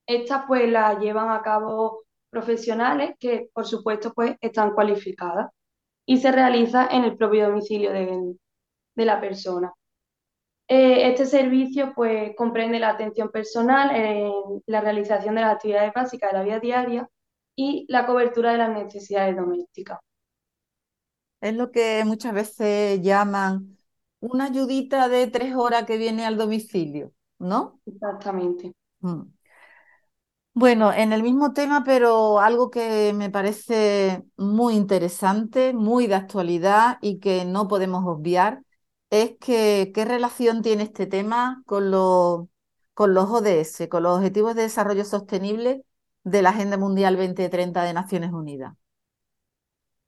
Estas 0.07 0.45
pues 0.47 0.69
las 0.69 1.00
llevan 1.00 1.29
a 1.29 1.41
cabo 1.41 2.03
profesionales 2.29 3.15
que, 3.19 3.50
por 3.53 3.67
supuesto, 3.67 4.13
pues 4.13 4.36
están 4.41 4.74
cualificadas 4.74 5.51
y 6.05 6.17
se 6.17 6.31
realiza 6.31 6.88
en 6.88 7.03
el 7.03 7.17
propio 7.17 7.50
domicilio 7.50 7.91
de, 7.91 8.36
la 8.95 9.21
persona. 9.21 9.74
Eh, 10.67 11.09
este 11.12 11.25
servicio 11.25 11.93
pues 11.93 12.36
comprende 12.36 12.79
la 12.79 12.89
atención 12.89 13.29
personal, 13.29 13.91
la 14.65 14.81
realización 14.81 15.36
de 15.36 15.41
las 15.41 15.55
actividades 15.55 15.93
básicas 15.93 16.31
de 16.31 16.38
la 16.38 16.43
vida 16.43 16.59
diaria 16.59 17.09
y 17.57 17.85
la 17.89 18.05
cobertura 18.05 18.51
de 18.51 18.59
las 18.59 18.69
necesidades 18.69 19.35
domésticas. 19.35 19.99
Es 21.41 21.53
lo 21.55 21.71
que 21.71 22.03
muchas 22.05 22.33
veces 22.33 23.01
llaman 23.01 23.77
una 24.19 24.45
ayudita 24.45 25.09
de 25.09 25.27
tres 25.27 25.55
horas 25.55 25.85
que 25.85 25.97
viene 25.97 26.25
al 26.25 26.37
domicilio, 26.37 27.11
¿no? 27.39 27.81
Exactamente. 27.85 28.73
Mm. 29.01 29.23
Bueno, 30.53 30.91
en 30.91 31.13
el 31.13 31.21
mismo 31.21 31.53
tema, 31.53 31.83
pero 31.83 32.39
algo 32.39 32.71
que 32.71 33.13
me 33.13 33.29
parece 33.29 34.23
muy 34.37 34.75
interesante, 34.75 35.73
muy 35.73 36.07
de 36.07 36.15
actualidad 36.15 36.97
y 37.01 37.19
que 37.19 37.45
no 37.45 37.67
podemos 37.67 38.03
obviar, 38.05 38.63
es 39.11 39.37
que 39.39 39.91
qué 39.93 40.03
relación 40.05 40.63
tiene 40.63 40.83
este 40.83 41.05
tema 41.05 41.61
con, 41.67 41.91
con 42.95 43.13
los 43.13 43.29
ODS, 43.29 43.87
con 43.87 44.03
los 44.03 44.17
Objetivos 44.17 44.55
de 44.55 44.63
Desarrollo 44.63 45.05
Sostenible 45.05 45.83
de 46.29 46.41
la 46.41 46.50
Agenda 46.50 46.77
Mundial 46.77 47.15
2030 47.15 47.84
de 47.84 47.93
Naciones 47.93 48.31
Unidas. 48.31 48.74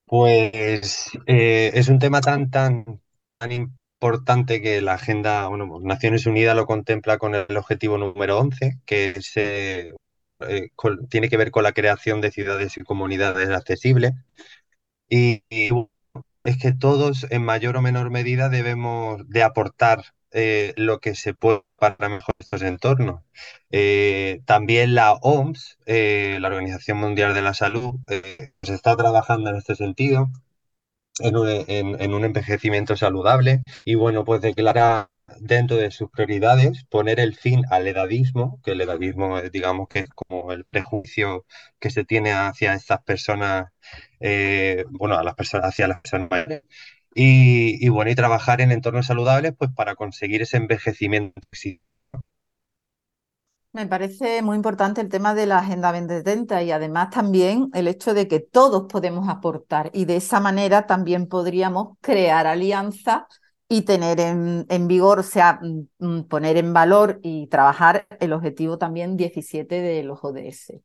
Pues 0.05 1.09
eh, 1.27 1.71
es 1.73 1.87
un 1.87 1.99
tema 1.99 2.19
tan, 2.19 2.49
tan, 2.49 2.99
tan 3.37 3.51
importante 3.51 4.61
que 4.61 4.81
la 4.81 4.95
Agenda, 4.95 5.47
bueno, 5.47 5.79
Naciones 5.81 6.25
Unidas 6.25 6.55
lo 6.55 6.65
contempla 6.65 7.17
con 7.17 7.35
el 7.35 7.55
objetivo 7.55 7.97
número 7.97 8.39
11, 8.39 8.79
que 8.85 9.09
es 9.09 9.33
eh, 9.37 9.93
tiene 11.09 11.29
que 11.29 11.37
ver 11.37 11.51
con 11.51 11.63
la 11.63 11.73
creación 11.73 12.21
de 12.21 12.31
ciudades 12.31 12.77
y 12.77 12.83
comunidades 12.83 13.49
accesibles. 13.49 14.13
Y, 15.09 15.43
es 16.43 16.57
que 16.57 16.71
todos, 16.73 17.27
en 17.29 17.43
mayor 17.43 17.77
o 17.77 17.81
menor 17.81 18.09
medida, 18.09 18.49
debemos 18.49 19.27
de 19.29 19.43
aportar 19.43 20.03
eh, 20.31 20.73
lo 20.77 20.99
que 20.99 21.15
se 21.15 21.33
puede 21.33 21.61
para 21.77 22.09
mejorar 22.09 22.35
estos 22.39 22.61
entornos. 22.61 23.21
Eh, 23.71 24.41
también 24.45 24.95
la 24.95 25.13
OMS, 25.13 25.77
la 25.85 26.47
Organización 26.47 26.97
Mundial 26.97 27.33
de 27.33 27.41
la 27.41 27.53
Salud, 27.53 27.95
se 28.61 28.73
está 28.73 28.95
trabajando 28.97 29.49
en 29.49 29.57
este 29.57 29.75
sentido, 29.75 30.29
en 31.19 31.35
un, 31.37 31.47
en 31.49 32.13
un 32.13 32.25
envejecimiento 32.25 32.95
saludable, 32.97 33.61
y 33.85 33.95
bueno, 33.95 34.23
pues 34.25 34.41
declara 34.41 35.09
dentro 35.39 35.77
de 35.77 35.91
sus 35.91 36.09
prioridades 36.09 36.85
poner 36.89 37.19
el 37.19 37.35
fin 37.35 37.63
al 37.69 37.87
edadismo, 37.87 38.59
que 38.63 38.71
el 38.71 38.81
edadismo 38.81 39.41
digamos 39.41 39.87
que 39.89 39.99
es 39.99 40.09
como 40.09 40.51
el 40.51 40.65
prejuicio 40.65 41.45
que 41.79 41.89
se 41.91 42.05
tiene 42.05 42.31
hacia 42.33 42.73
estas 42.73 43.03
personas, 43.03 43.67
eh, 44.19 44.85
bueno, 44.89 45.17
a 45.17 45.23
las 45.23 45.35
personas, 45.35 45.67
hacia 45.67 45.87
las 45.87 46.01
personas 46.01 46.29
mayores. 46.31 46.63
Y, 47.13 47.89
bueno, 47.89 48.11
y 48.11 48.15
trabajar 48.15 48.61
en 48.61 48.71
entornos 48.71 49.07
saludables 49.07 49.53
pues 49.57 49.71
para 49.71 49.95
conseguir 49.95 50.41
ese 50.41 50.57
envejecimiento 50.57 51.41
Me 53.71 53.85
parece 53.85 54.41
muy 54.41 54.55
importante 54.55 54.99
el 55.01 55.09
tema 55.09 55.35
de 55.35 55.45
la 55.45 55.59
Agenda 55.59 55.91
2030 55.91 56.63
y 56.63 56.71
además 56.71 57.11
también 57.11 57.69
el 57.73 57.87
hecho 57.87 58.13
de 58.13 58.27
que 58.27 58.39
todos 58.39 58.87
podemos 58.91 59.29
aportar 59.29 59.91
y 59.93 60.05
de 60.05 60.15
esa 60.17 60.39
manera 60.39 60.87
también 60.87 61.27
podríamos 61.27 61.97
crear 62.01 62.47
alianzas 62.47 63.23
y 63.67 63.83
tener 63.83 64.19
en, 64.19 64.87
vigor, 64.87 65.19
o 65.19 65.23
sea, 65.23 65.59
mm, 65.61 65.87
mm, 65.99 66.23
poner 66.23 66.57
en 66.57 66.73
valor 66.73 67.19
y 67.21 67.45
trabajar 67.47 68.07
el 68.19 68.33
objetivo 68.33 68.79
también 68.79 69.15
17 69.15 69.79
de 69.79 70.03
los 70.03 70.19
ODS. 70.23 70.81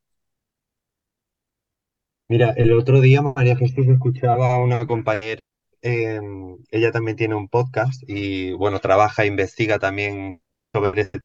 Mira, 2.28 2.52
el 2.56 2.72
otro 2.72 3.00
día 3.00 3.22
María 3.22 3.56
Jesús 3.56 3.86
escuchaba 3.88 4.54
a 4.54 4.58
una 4.58 4.86
compañera, 4.86 5.40
em, 5.84 6.58
ella 6.70 6.92
también 6.92 7.16
tiene 7.16 7.34
un 7.36 7.48
podcast 7.48 8.02
y 8.08 8.52
bueno, 8.52 8.80
trabaja 8.80 9.24
e 9.24 9.26
investiga 9.26 9.78
también 9.78 10.42
sobre 10.72 11.02
este, 11.02 11.20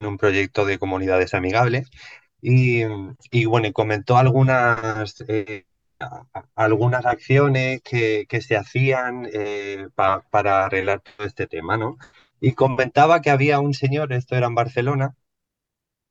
un 0.00 0.18
proyecto 0.18 0.64
de 0.66 0.78
comunidades 0.78 1.34
amigables 1.34 1.90
y, 2.42 2.82
y 3.30 3.44
bueno, 3.46 3.72
comentó 3.72 4.16
algunas 4.18 5.24
eh, 5.28 5.64
algunas 6.54 7.06
acciones 7.06 7.80
que, 7.82 8.26
se 8.40 8.56
hacían 8.56 9.28
eh, 9.32 9.88
para 9.96 10.64
arreglar 10.64 11.00
todo 11.00 11.26
este 11.26 11.46
tema, 11.46 11.76
¿no? 11.76 11.96
Y 12.40 12.52
comentaba 12.54 13.20
que 13.22 13.30
había 13.30 13.60
un 13.60 13.74
señor, 13.74 14.12
esto 14.12 14.36
era 14.36 14.46
en 14.48 14.54
Barcelona, 14.54 15.14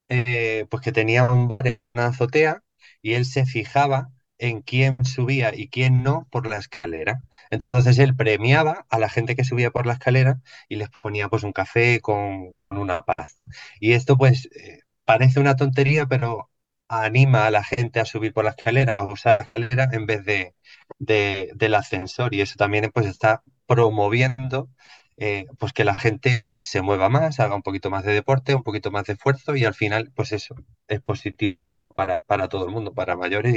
eh, 0.10 0.66
pues 0.70 0.82
que 0.84 0.92
tenía 0.92 1.32
un 1.32 1.58
una 1.94 2.08
azotea 2.08 2.64
y 3.02 3.14
él 3.14 3.26
se 3.26 3.46
fijaba 3.46 4.10
en 4.38 4.62
quién 4.62 5.04
subía 5.06 5.54
y 5.56 5.70
quién 5.70 6.04
no 6.04 6.28
por 6.32 6.48
la 6.48 6.58
escalera. 6.58 7.22
Entonces 7.52 8.00
él 8.00 8.16
premiaba 8.16 8.86
a 8.90 9.00
la 9.00 9.10
gente 9.10 9.36
que 9.36 9.44
subía 9.44 9.72
por 9.72 9.86
la 9.86 9.94
escalera 9.94 10.42
y 10.70 10.78
les 10.78 10.90
ponía 10.90 11.30
pues 11.30 11.44
un 11.44 11.54
café 11.54 12.00
con, 12.02 12.54
una 12.70 13.04
paz. 13.04 13.42
Y 13.80 13.94
esto 13.94 14.18
pues 14.18 14.50
eh, 14.56 14.82
parece 15.06 15.40
una 15.40 15.56
tontería, 15.56 16.06
pero 16.08 16.50
anima 16.88 17.48
a 17.48 17.52
la 17.52 17.64
gente 17.64 18.00
a 18.00 18.06
subir 18.06 18.34
por 18.34 18.44
la 18.46 18.52
escalera, 18.52 18.96
a 19.00 19.06
usar 19.06 19.40
la 19.56 19.66
escalera 19.66 19.90
en 19.94 20.06
vez 20.06 20.26
de, 20.26 20.56
del 21.00 21.76
ascensor. 21.76 22.34
Y 22.34 22.42
eso 22.42 22.56
también 22.58 22.92
pues 22.94 23.06
está 23.08 23.44
promoviendo 23.68 24.70
eh, 25.18 25.46
pues 25.60 25.74
que 25.74 25.84
la 25.86 25.96
gente 25.96 26.46
se 26.64 26.82
mueva 26.82 27.10
más, 27.10 27.40
haga 27.40 27.56
un 27.56 27.64
poquito 27.64 27.90
más 27.90 28.04
de 28.06 28.14
deporte, 28.14 28.56
un 28.56 28.64
poquito 28.64 28.92
más 28.92 29.06
de 29.06 29.14
esfuerzo 29.14 29.56
y 29.56 29.66
al 29.66 29.74
final 29.74 30.12
pues 30.16 30.32
eso 30.32 30.56
es 30.88 31.02
positivo 31.02 31.60
para, 31.96 32.48
todo 32.50 32.66
el 32.66 32.72
mundo, 32.72 32.94
para 32.94 33.16
mayores 33.16 33.54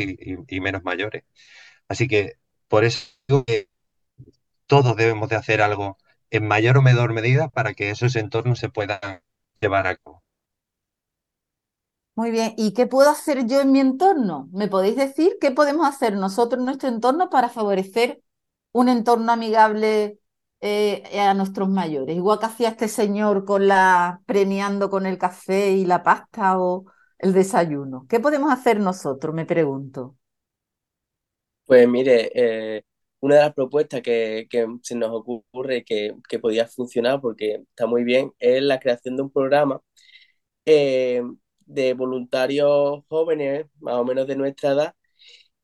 y, 0.49 0.61
menos 0.61 0.83
mayores. 0.85 1.25
Así 1.89 2.09
que 2.09 2.35
por 2.69 2.85
eso 2.85 3.09
que 3.47 3.69
todos 4.67 4.97
debemos 4.97 5.29
de 5.29 5.37
hacer 5.37 5.63
algo 5.63 5.99
en 6.31 6.47
mayor 6.49 6.79
o 6.79 6.83
menor 6.83 7.13
medida 7.13 7.49
para 7.49 7.75
que 7.75 7.91
esos 7.91 8.17
entornos 8.17 8.59
se 8.59 8.69
puedan 8.71 9.23
llevar 9.61 9.87
a 9.87 9.97
cabo. 9.97 10.23
Muy 12.17 12.31
bien, 12.31 12.55
¿y 12.57 12.75
qué 12.75 12.87
puedo 12.87 13.11
hacer 13.11 13.47
yo 13.47 13.61
en 13.61 13.73
mi 13.73 13.81
entorno? 13.81 14.49
¿Me 14.53 14.69
podéis 14.69 14.95
decir 14.97 15.37
qué 15.41 15.51
podemos 15.51 15.87
hacer 15.89 16.15
nosotros 16.17 16.61
en 16.61 16.67
nuestro 16.67 16.89
entorno 16.89 17.29
para 17.29 17.49
favorecer 17.49 18.23
un 18.73 18.89
entorno 18.89 19.33
amigable 19.33 20.21
eh, 20.61 21.03
a 21.21 21.35
nuestros 21.35 21.69
mayores? 21.69 22.15
Igual 22.17 22.39
que 22.39 22.47
hacía 22.47 22.69
este 22.71 22.87
señor 22.89 23.45
con 23.45 23.67
la 23.67 24.23
premiando 24.27 24.91
con 24.91 25.07
el 25.07 25.19
café 25.19 25.73
y 25.73 25.87
la 25.87 26.05
pasta 26.05 26.57
o 26.61 26.85
el 27.19 27.33
desayuno. 27.33 28.07
¿Qué 28.09 28.21
podemos 28.21 28.53
hacer 28.53 28.79
nosotros? 28.81 29.35
Me 29.35 29.45
pregunto. 29.47 30.17
Pues 31.67 31.89
mire, 31.89 32.31
eh, 32.35 32.83
una 33.25 33.37
de 33.37 33.43
las 33.43 33.55
propuestas 33.55 34.03
que, 34.03 34.47
se 34.83 34.95
nos 34.97 35.11
ocurre 35.13 35.85
que, 35.85 36.15
que, 36.29 36.39
podía 36.39 36.67
funcionar 36.67 37.21
porque 37.21 37.63
está 37.71 37.87
muy 37.87 38.05
bien 38.05 38.33
es 38.39 38.63
la 38.63 38.79
creación 38.81 39.17
de 39.17 39.23
un 39.23 39.31
programa 39.33 39.81
eh, 40.67 41.23
de 41.67 41.95
voluntarios 41.95 43.05
jóvenes, 43.09 43.67
más 43.81 43.97
o 43.97 44.05
menos 44.05 44.27
de 44.27 44.37
nuestra 44.37 44.73
edad, 44.73 44.95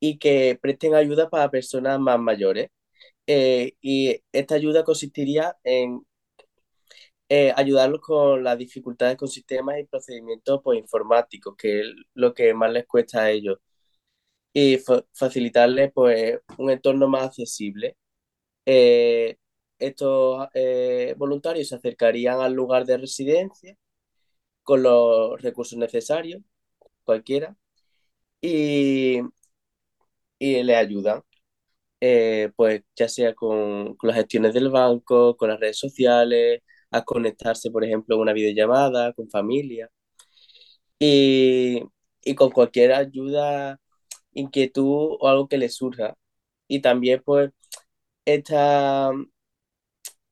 y 0.00 0.18
que 0.18 0.58
presten 0.62 0.94
ayuda 0.94 1.30
para 1.30 1.50
personas 1.50 2.00
más 2.00 2.18
mayores. 2.20 2.70
Eh, 3.26 3.74
y 3.82 4.22
esta 4.32 4.56
ayuda 4.56 4.84
consistiría 4.84 5.56
en 5.64 6.02
eh, 7.28 7.52
ayudarlos 7.56 8.00
con 8.00 8.42
las 8.42 8.58
dificultades 8.58 9.16
con 9.16 9.28
sistemas 9.28 9.78
y 9.78 9.84
procedimientos 9.84 10.60
pues, 10.64 10.78
informáticos, 10.78 11.54
que 11.56 11.80
es 11.80 11.86
lo 12.14 12.34
que 12.34 12.52
más 12.54 12.72
les 12.72 12.86
cuesta 12.86 13.22
a 13.22 13.30
ellos, 13.30 13.58
y 14.52 14.78
facilitarles 15.14 15.92
pues, 15.94 16.40
un 16.58 16.70
entorno 16.70 17.08
más 17.08 17.24
accesible. 17.26 17.96
Eh, 18.66 19.38
estos 19.78 20.48
voluntarios 21.16 21.68
se 21.68 21.76
acercarían 21.76 22.40
al 22.40 22.54
lugar 22.54 22.84
de 22.86 22.98
residencia 22.98 23.76
con 24.62 24.82
los 24.82 25.40
recursos 25.42 25.78
necesarios, 25.78 26.42
cualquiera, 27.04 27.56
y, 28.42 29.20
y 30.38 30.62
le 30.62 30.76
ayudan, 30.76 31.22
eh, 32.00 32.52
pues 32.56 32.82
ya 32.96 33.08
sea 33.08 33.34
con, 33.34 33.96
las 34.02 34.16
gestiones 34.16 34.54
del 34.54 34.70
banco, 34.70 35.36
con 35.36 35.50
las 35.50 35.60
redes 35.60 35.78
sociales, 35.78 36.62
a 36.90 37.04
conectarse, 37.04 37.70
por 37.70 37.84
ejemplo, 37.84 38.16
en 38.16 38.22
una 38.22 38.32
videollamada, 38.34 39.12
con 39.14 39.30
familia, 39.30 39.90
y, 40.98 41.82
con 42.36 42.50
cualquier 42.50 42.92
ayuda, 42.92 43.80
inquietud 44.32 45.16
o 45.20 45.28
algo 45.28 45.48
que 45.48 45.58
les 45.58 45.74
surja. 45.74 46.16
Y 46.68 46.80
también, 46.82 47.22
pues, 47.24 47.50
esta, 48.24 49.12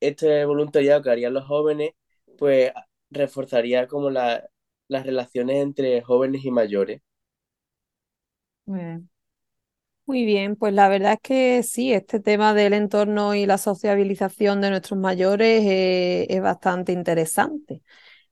este 0.00 0.44
voluntariado 0.44 1.02
que 1.02 1.10
harían 1.10 1.34
los 1.34 1.46
jóvenes, 1.46 1.92
pues 2.38 2.72
reforzaría 3.10 3.86
como 3.88 4.10
las 4.10 4.42
relaciones 4.88 5.56
entre 5.58 6.02
jóvenes 6.02 6.44
y 6.44 6.50
mayores. 6.50 7.00
Muy 10.06 10.24
bien. 10.24 10.56
pues 10.56 10.72
la 10.72 10.88
verdad 10.88 11.14
es 11.14 11.20
que 11.22 11.62
sí, 11.62 11.92
este 11.92 12.18
tema 12.18 12.54
del 12.54 12.72
entorno 12.72 13.34
y 13.34 13.44
la 13.44 13.58
sociabilización 13.58 14.60
de 14.62 14.70
nuestros 14.70 14.98
mayores 14.98 15.62
eh, 15.66 16.26
es 16.30 16.40
bastante 16.40 16.92
interesante. 16.92 17.82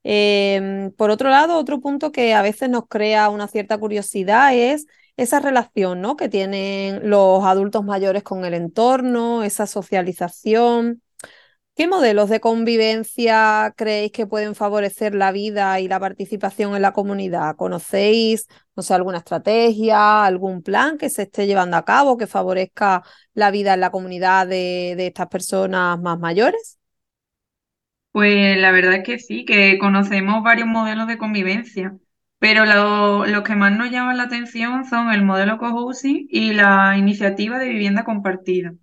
Em, 0.02 0.92
por 0.92 1.10
otro 1.10 1.28
lado, 1.30 1.58
otro 1.58 1.80
punto 1.80 2.12
que 2.12 2.32
a 2.34 2.42
veces 2.42 2.70
nos 2.70 2.86
crea 2.88 3.28
una 3.28 3.48
cierta 3.48 3.78
curiosidad 3.78 4.54
es 4.56 4.86
esa 5.16 5.40
relación 5.40 6.00
¿no? 6.00 6.16
que 6.16 6.28
tienen 6.28 7.08
los 7.08 7.44
adultos 7.44 7.84
mayores 7.84 8.22
con 8.22 8.44
el 8.44 8.54
entorno, 8.54 9.42
esa 9.42 9.66
socialización. 9.66 11.02
¿Qué 11.76 11.88
modelos 11.88 12.30
de 12.30 12.40
convivencia 12.40 13.74
creéis 13.76 14.10
que 14.10 14.26
pueden 14.26 14.54
favorecer 14.54 15.14
la 15.14 15.30
vida 15.30 15.78
y 15.78 15.88
la 15.88 16.00
participación 16.00 16.74
en 16.74 16.80
la 16.80 16.92
comunidad? 16.92 17.54
¿Conocéis, 17.56 18.46
no 18.74 18.82
sé, 18.82 18.94
alguna 18.94 19.18
estrategia, 19.18 20.24
algún 20.24 20.62
plan 20.62 20.96
que 20.96 21.10
se 21.10 21.22
esté 21.24 21.46
llevando 21.46 21.76
a 21.76 21.84
cabo 21.84 22.16
que 22.16 22.26
favorezca 22.26 23.02
la 23.34 23.50
vida 23.50 23.74
en 23.74 23.80
la 23.80 23.90
comunidad 23.90 24.46
de, 24.46 24.92
estas 25.06 25.28
personas 25.28 26.00
más 26.00 26.18
mayores? 26.18 26.78
Pues 28.10 28.56
la 28.56 28.72
verdad 28.72 28.94
es 28.94 29.04
que 29.04 29.18
sí, 29.18 29.44
que 29.44 29.76
conocemos 29.78 30.42
varios 30.42 30.68
modelos 30.68 31.06
de 31.06 31.18
convivencia, 31.18 31.94
pero 32.38 32.64
los 32.66 33.42
que 33.42 33.56
más 33.56 33.72
nos 33.76 33.90
llaman 33.90 34.16
la 34.18 34.24
atención 34.24 34.84
son 34.84 35.10
el 35.12 35.24
modelo 35.24 35.58
cohousing 35.58 36.26
y 36.30 36.52
la 36.54 36.96
iniciativa 36.98 37.58
de 37.58 37.68
vivienda 37.68 38.04
compartida. 38.04 38.74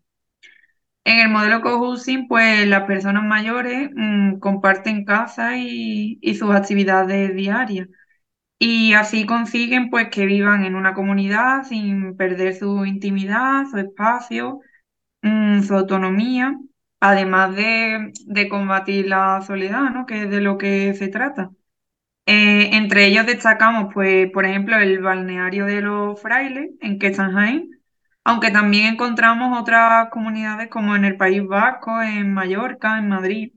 En 1.06 1.20
el 1.20 1.30
modelo 1.30 1.62
cohousing, 1.62 2.28
pues 2.28 2.66
las 2.68 2.84
personas 2.86 3.24
mayores 3.24 3.90
mm, 3.94 4.40
comparten 4.40 5.04
casa 5.06 5.58
y, 5.58 6.20
sus 6.36 6.52
actividades 6.56 7.36
diarias. 7.36 7.88
Y 8.60 8.94
así 8.94 9.26
consiguen 9.26 9.90
pues 9.90 10.10
que 10.10 10.26
vivan 10.26 10.66
en 10.66 10.76
una 10.76 10.94
comunidad 10.94 11.64
sin 11.66 12.18
perder 12.18 12.56
su 12.56 12.86
intimidad, 12.86 13.66
su 13.72 13.78
espacio, 13.80 14.62
mm, 15.22 15.64
su 15.64 15.76
autonomía, 15.76 16.60
además 17.00 17.56
de, 17.56 18.50
combatir 18.50 19.08
la 19.08 19.42
soledad, 19.42 19.92
¿no? 19.92 20.06
Que 20.06 20.24
es 20.24 20.30
de 20.32 20.42
lo 20.42 20.58
que 20.58 20.94
se 20.96 21.10
trata. 21.10 21.52
Eh, 22.26 22.70
entre 22.76 23.06
ellos 23.08 23.26
destacamos, 23.26 23.94
pues, 23.94 24.32
por 24.32 24.46
ejemplo, 24.46 24.78
el 24.78 25.00
balneario 25.02 25.66
de 25.66 25.82
los 25.82 26.22
frailes 26.22 26.72
en 26.82 27.00
Quetzalhain, 27.00 27.70
aunque 28.24 28.52
también 28.52 28.94
encontramos 28.94 29.60
otras 29.60 30.10
comunidades 30.10 30.70
como 30.70 30.96
en 30.96 31.06
el 31.06 31.18
País 31.18 31.46
Vasco, 31.46 32.02
en 32.02 32.34
Mallorca, 32.34 32.98
en 32.98 33.10
Madrid. 33.10 33.54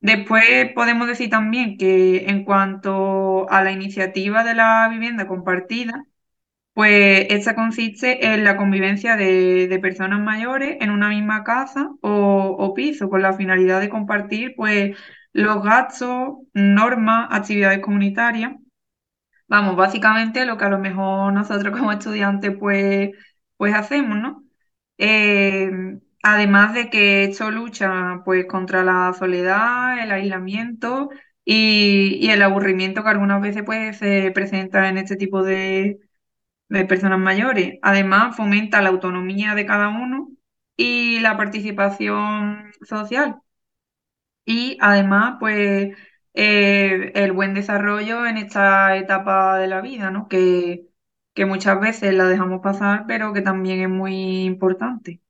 Después 0.00 0.72
podemos 0.74 1.06
decir 1.06 1.30
también 1.30 1.78
que 1.78 2.28
en 2.28 2.44
cuanto 2.44 3.48
a 3.50 3.62
la 3.62 3.70
iniciativa 3.70 4.42
de 4.42 4.54
la 4.54 4.88
vivienda 4.90 5.28
compartida, 5.28 6.04
pues 6.74 7.26
esta 7.30 7.54
consiste 7.54 8.26
en 8.26 8.44
la 8.44 8.56
convivencia 8.56 9.16
de, 9.16 9.78
personas 9.82 10.20
mayores 10.20 10.78
en 10.80 10.90
una 10.90 11.08
misma 11.08 11.44
casa 11.44 11.90
o, 12.02 12.74
piso 12.74 13.10
con 13.10 13.22
la 13.22 13.34
finalidad 13.34 13.80
de 13.80 13.90
compartir 13.90 14.54
pues 14.56 14.96
los 15.32 15.62
gastos, 15.62 16.38
normas, 16.54 17.28
actividades 17.30 17.80
comunitarias. 17.80 18.52
Vamos, 19.48 19.76
básicamente 19.76 20.46
lo 20.46 20.56
que 20.56 20.64
a 20.64 20.68
lo 20.70 20.78
mejor 20.78 21.32
nosotros 21.32 21.78
como 21.78 21.92
estudiantes 21.92 22.56
pues 22.58 23.10
pues 23.56 23.74
hacemos, 23.74 24.18
¿no? 24.18 24.44
Eh, 24.98 25.70
además 26.22 26.74
de 26.74 26.90
que 26.90 27.24
esto 27.24 27.50
lucha 27.50 28.22
pues 28.24 28.46
contra 28.46 28.82
la 28.84 29.12
soledad, 29.14 30.02
el 30.02 30.10
aislamiento 30.12 31.10
y, 31.44 32.28
el 32.30 32.42
aburrimiento 32.42 33.02
que 33.04 33.10
algunas 33.10 33.40
veces 33.40 33.62
pues, 33.64 33.98
se 33.98 34.30
presenta 34.32 34.88
en 34.88 34.98
este 34.98 35.16
tipo 35.16 35.42
de, 35.42 36.00
personas 36.88 37.18
mayores. 37.18 37.78
Además, 37.82 38.36
fomenta 38.36 38.82
la 38.82 38.88
autonomía 38.90 39.54
de 39.54 39.66
cada 39.66 39.88
uno 39.88 40.30
y 40.76 41.20
la 41.20 41.36
participación 41.36 42.72
social. 42.82 43.36
Y 44.44 44.76
además, 44.80 45.36
pues, 45.40 45.96
eh, 46.34 47.12
el 47.14 47.32
buen 47.32 47.54
desarrollo 47.54 48.26
en 48.26 48.38
esta 48.38 48.96
etapa 48.96 49.58
de 49.58 49.68
la 49.68 49.80
vida, 49.80 50.10
¿no? 50.10 50.28
Que, 50.28 50.88
que 51.34 51.46
muchas 51.46 51.80
veces 51.80 52.14
la 52.14 52.26
dejamos 52.26 52.60
pasar, 52.62 53.04
pero 53.06 53.32
que 53.32 53.42
también 53.42 53.80
es 53.82 53.88
muy 53.88 54.44
importante. 54.44 55.20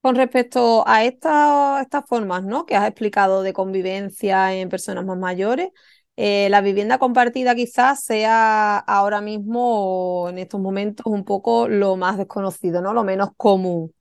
Con 0.00 0.14
respecto 0.14 0.84
a 0.86 1.04
estas 1.04 2.04
formas 2.08 2.44
¿no? 2.44 2.64
que 2.64 2.76
has 2.76 2.86
explicado 2.88 3.42
de 3.42 3.52
convivencia 3.52 4.54
en 4.54 4.68
personas 4.68 5.04
más 5.04 5.18
mayores, 5.18 5.70
eh, 6.16 6.48
la 6.50 6.60
vivienda 6.60 6.98
compartida 6.98 7.54
quizás 7.56 8.04
sea 8.04 8.78
ahora 8.78 9.20
mismo, 9.20 10.28
en 10.30 10.38
estos 10.38 10.60
momentos, 10.60 11.06
un 11.06 11.24
poco 11.24 11.66
lo 11.68 11.96
más 11.96 12.18
desconocido, 12.18 12.80
¿no? 12.82 12.94
lo 12.94 13.02
menos 13.04 13.30
común. 13.36 13.92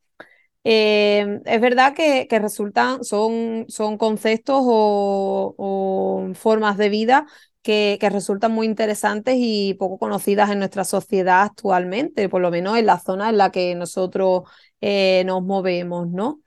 Eh, 0.67 1.41
es 1.45 1.62
verdad 1.62 1.93
que, 1.93 2.28
resultan, 2.39 3.04
son, 3.04 3.65
son 3.69 3.97
conceptos 3.99 4.62
o, 4.65 6.32
formas 6.34 6.78
de 6.78 6.89
vida 6.89 7.28
que, 7.62 7.99
resultan 8.12 8.51
muy 8.51 8.65
interesantes 8.65 9.36
y 9.38 9.75
poco 9.75 9.99
conocidas 9.99 10.49
en 10.49 10.60
nuestra 10.60 10.84
sociedad 10.84 11.43
actualmente, 11.43 12.30
por 12.30 12.41
lo 12.41 12.49
menos 12.51 12.78
en 12.78 12.88
la 12.88 12.99
zona 12.99 13.30
en 13.30 13.38
la 13.38 13.51
que 13.51 13.75
nosotros 13.75 14.43
eh, 14.82 15.23
nos 15.25 15.43
movemos, 15.43 16.08
¿no? 16.10 16.41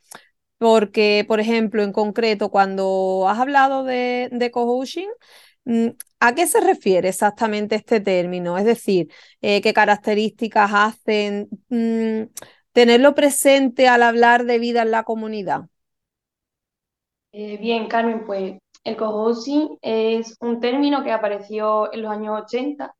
Porque, 0.59 1.24
por 1.28 1.40
ejemplo, 1.40 1.83
en 1.85 1.92
concreto, 1.92 2.50
cuando 2.50 3.26
has 3.28 3.38
hablado 3.38 3.85
de, 3.85 4.28
de 4.33 4.50
coaching, 4.50 5.09
mm, 5.64 5.88
¿a 6.20 6.35
qué 6.35 6.46
se 6.48 6.61
refiere 6.61 7.09
exactamente 7.09 7.76
este 7.76 8.00
término? 8.00 8.59
Es 8.59 8.64
decir, 8.64 9.09
eh, 9.42 9.61
¿qué 9.61 9.72
características 9.72 10.70
hacen? 10.74 11.48
Mm, 11.68 12.24
tenerlo 12.72 13.14
presente 13.14 13.88
al 13.88 14.02
hablar 14.02 14.44
de 14.44 14.59
vida 14.59 14.83
en 14.83 14.90
la 14.90 15.04
comunidad? 15.04 15.68
Eh, 17.33 17.59
bien, 17.59 17.88
Carmen, 17.88 18.24
pues 18.24 18.59
el 18.85 18.96
cohousing 18.96 19.78
es 19.83 20.37
un 20.40 20.61
término 20.61 21.04
que 21.04 21.12
apareció 21.12 21.92
en 21.92 22.02
los 22.02 22.11
años 22.11 22.42
80 22.42 22.94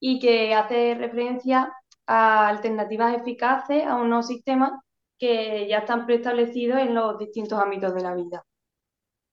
y 0.00 0.18
que 0.18 0.54
hace 0.54 0.94
referencia 0.94 1.72
a 2.06 2.48
alternativas 2.48 3.16
eficaces 3.16 3.86
a 3.86 3.96
unos 3.96 4.26
sistemas 4.26 4.72
que 5.18 5.66
ya 5.68 5.78
están 5.78 6.06
preestablecidos 6.06 6.78
en 6.80 6.94
los 6.94 7.18
distintos 7.18 7.60
ámbitos 7.60 7.94
de 7.94 8.02
la 8.02 8.14
vida. 8.14 8.44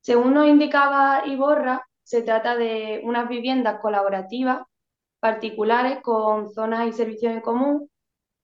Según 0.01 0.33
nos 0.33 0.47
indicaba 0.47 1.23
Iborra, 1.25 1.87
se 2.03 2.21
trata 2.21 2.55
de 2.55 3.01
unas 3.03 3.27
viviendas 3.27 3.79
colaborativas 3.81 4.63
particulares 5.19 5.99
con 6.03 6.49
zonas 6.49 6.87
y 6.87 6.91
servicios 6.93 7.33
en 7.33 7.41
común 7.41 7.89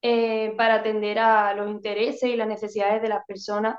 eh, 0.01 0.53
para 0.57 0.75
atender 0.75 1.19
a 1.19 1.53
los 1.53 1.69
intereses 1.69 2.29
y 2.29 2.35
las 2.35 2.47
necesidades 2.47 3.01
de 3.01 3.09
las 3.09 3.25
personas 3.25 3.77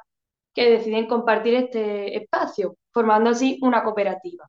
que 0.54 0.70
deciden 0.70 1.06
compartir 1.06 1.54
este 1.54 2.16
espacio, 2.16 2.76
formando 2.92 3.30
así 3.30 3.58
una 3.62 3.82
cooperativa. 3.82 4.48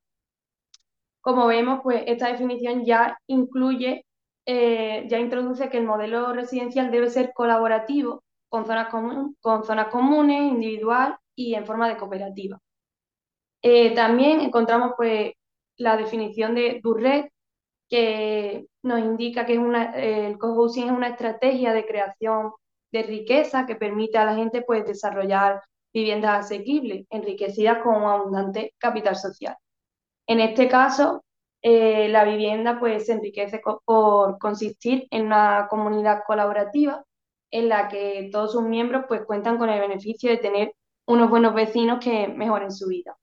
Como 1.22 1.48
vemos, 1.48 1.80
pues 1.84 2.04
esta 2.06 2.28
definición 2.28 2.86
ya 2.86 3.18
incluye, 3.28 4.06
eh, 4.46 5.06
ya 5.08 5.20
introduce 5.20 5.70
que 5.70 5.78
el 5.78 5.86
modelo 5.86 6.34
residencial 6.34 6.92
debe 6.92 7.10
ser 7.10 7.32
colaborativo, 7.34 8.24
con 8.50 8.66
zonas, 8.66 8.90
con 8.90 9.64
zonas 9.64 9.88
comunes, 9.88 10.42
individual 10.42 11.18
y 11.36 11.56
en 11.56 11.66
forma 11.66 11.88
de 11.88 11.98
cooperativa. 11.98 12.60
Eh, 13.64 13.96
también 13.96 14.42
encontramos 14.42 14.92
pues 14.98 15.32
la 15.78 15.98
definición 15.98 16.54
de 16.54 16.82
Durret, 16.84 17.32
que 17.94 18.66
nos 18.82 19.02
indica 19.02 19.46
que 19.46 19.54
es 19.54 19.60
una, 19.60 19.94
el 19.94 20.40
cohousing 20.40 20.86
es 20.86 20.92
una 20.92 21.10
estrategia 21.10 21.74
de 21.74 21.86
creación 21.86 22.52
de 22.92 23.04
riqueza 23.04 23.68
que 23.68 23.76
permite 23.76 24.18
a 24.18 24.26
la 24.26 24.34
gente 24.34 24.64
pues, 24.64 24.84
desarrollar 24.84 25.62
viviendas 25.94 26.46
asequibles, 26.46 27.06
enriquecidas 27.12 27.84
con 27.84 27.98
un 27.98 28.10
abundante 28.10 28.74
capital 28.80 29.16
social. 29.16 29.56
En 30.26 30.40
este 30.40 30.68
caso, 30.68 31.24
eh, 31.62 32.10
la 32.10 32.24
vivienda 32.24 32.80
pues, 32.80 33.06
se 33.06 33.14
enriquece 33.14 33.62
por 33.86 34.40
consistir 34.40 35.06
en 35.12 35.28
una 35.28 35.68
comunidad 35.70 36.22
colaborativa 36.26 37.04
en 37.52 37.70
la 37.70 37.90
que 37.90 38.28
todos 38.32 38.54
sus 38.54 38.64
miembros 38.64 39.06
pues, 39.08 39.22
cuentan 39.24 39.60
con 39.60 39.70
el 39.70 39.80
beneficio 39.80 40.32
de 40.32 40.38
tener 40.38 40.74
unos 41.06 41.30
buenos 41.30 41.54
vecinos 41.54 42.04
que 42.04 42.28
mejoren 42.28 42.72
su 42.72 42.88
vida. 42.88 43.16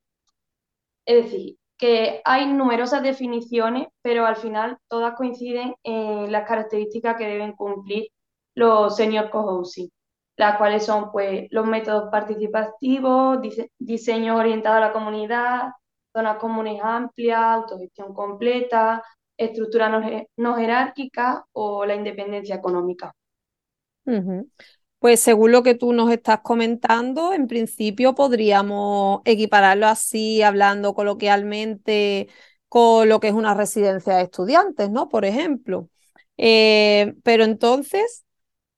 Es 1.04 1.24
decir, 1.24 1.59
que 1.80 2.20
hay 2.26 2.46
numerosas 2.46 3.02
definiciones, 3.02 3.88
pero 4.02 4.26
al 4.26 4.36
final 4.36 4.78
todas 4.88 5.14
coinciden 5.16 5.74
en 5.82 6.30
las 6.30 6.46
características 6.46 7.16
que 7.16 7.26
deben 7.26 7.52
cumplir 7.52 8.08
los 8.54 8.96
senior 8.96 9.30
co-housing, 9.30 9.90
las 10.36 10.58
cuales 10.58 10.84
son 10.84 11.10
pues, 11.10 11.46
los 11.50 11.66
métodos 11.66 12.10
participativos, 12.10 13.38
diseño 13.78 14.36
orientado 14.36 14.76
a 14.76 14.80
la 14.80 14.92
comunidad, 14.92 15.70
zonas 16.12 16.36
comunes 16.38 16.80
amplias, 16.82 17.40
autogestión 17.40 18.12
completa, 18.14 19.02
estructura 19.38 19.88
no, 20.36 20.56
jerárquica 20.56 21.46
o 21.52 21.86
la 21.86 21.94
independencia 21.94 22.56
económica. 22.56 23.14
Pues 25.00 25.20
según 25.20 25.52
lo 25.52 25.62
que 25.62 25.74
tú 25.74 25.92
nos 25.94 26.10
estás 26.12 26.40
comentando, 26.42 27.32
en 27.32 27.46
principio 27.48 28.14
podríamos 28.14 29.22
equipararlo 29.24 29.86
así, 29.86 30.42
hablando 30.42 30.94
coloquialmente, 30.94 32.28
con 32.68 33.08
lo 33.08 33.18
que 33.20 33.28
es 33.28 33.34
una 33.34 33.54
residencia 33.54 34.16
de 34.16 34.24
estudiantes, 34.24 34.90
¿no? 34.90 35.08
Por 35.08 35.24
ejemplo. 35.24 35.88
Eh, 36.36 37.14
pero 37.24 37.44
entonces, 37.44 38.24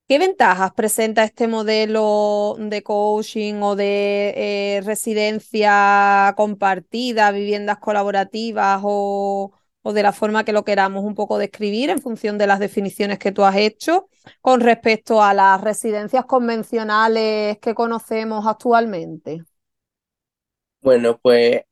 ¿qué 0.08 0.18
ventajas 0.18 0.72
presenta 0.74 1.24
este 1.24 1.48
modelo 1.48 2.56
de 2.58 2.82
coaching 2.82 3.56
o 3.62 3.76
de 3.76 4.34
eh, 4.78 4.82
residencia 4.84 6.34
compartida, 6.36 7.32
viviendas 7.32 7.78
colaborativas 7.78 8.80
o 8.84 9.52
o 9.82 9.92
de 9.92 10.02
la 10.02 10.12
forma 10.12 10.44
que 10.44 10.52
lo 10.52 10.64
queramos 10.64 11.04
un 11.04 11.14
poco 11.14 11.38
describir 11.38 11.90
en 11.90 12.00
función 12.00 12.38
de 12.38 12.46
las 12.46 12.60
definiciones 12.60 13.18
que 13.18 13.32
tú 13.32 13.44
has 13.44 13.56
hecho 13.56 14.08
con 14.40 14.60
respecto 14.60 15.22
a 15.22 15.34
las 15.34 15.60
residencias 15.60 16.24
convencionales 16.24 17.58
que 17.58 17.74
conocemos 17.74 18.46
actualmente? 18.46 19.42
Bueno, 20.80 21.18
pues 21.22 21.62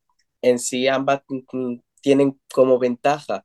en 0.43 0.59
sí 0.59 0.89
ambas 0.89 1.23
tienen 2.01 2.41
como 2.53 2.79
ventaja 2.79 3.43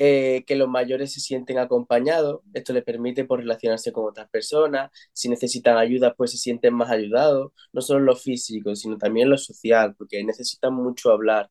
eh, 0.00 0.44
que 0.46 0.54
los 0.54 0.68
mayores 0.68 1.12
se 1.12 1.20
sienten 1.20 1.58
acompañados. 1.58 2.40
Esto 2.54 2.72
les 2.72 2.84
permite 2.84 3.24
por 3.24 3.38
pues, 3.38 3.44
relacionarse 3.44 3.92
con 3.92 4.06
otras 4.06 4.28
personas. 4.30 4.90
Si 5.12 5.28
necesitan 5.28 5.76
ayuda, 5.76 6.14
pues 6.14 6.30
se 6.32 6.38
sienten 6.38 6.74
más 6.74 6.90
ayudados, 6.90 7.52
no 7.72 7.80
solo 7.80 8.00
lo 8.00 8.14
físico, 8.16 8.76
sino 8.76 8.96
también 8.96 9.28
lo 9.28 9.36
social, 9.38 9.94
porque 9.96 10.22
necesitan 10.24 10.72
mucho 10.74 11.10
hablar 11.10 11.50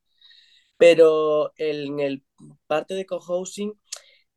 pero 0.78 1.54
en 1.58 2.00
el 2.00 2.24
parte 2.68 2.94
de 2.96 3.06
cohousing 3.06 3.74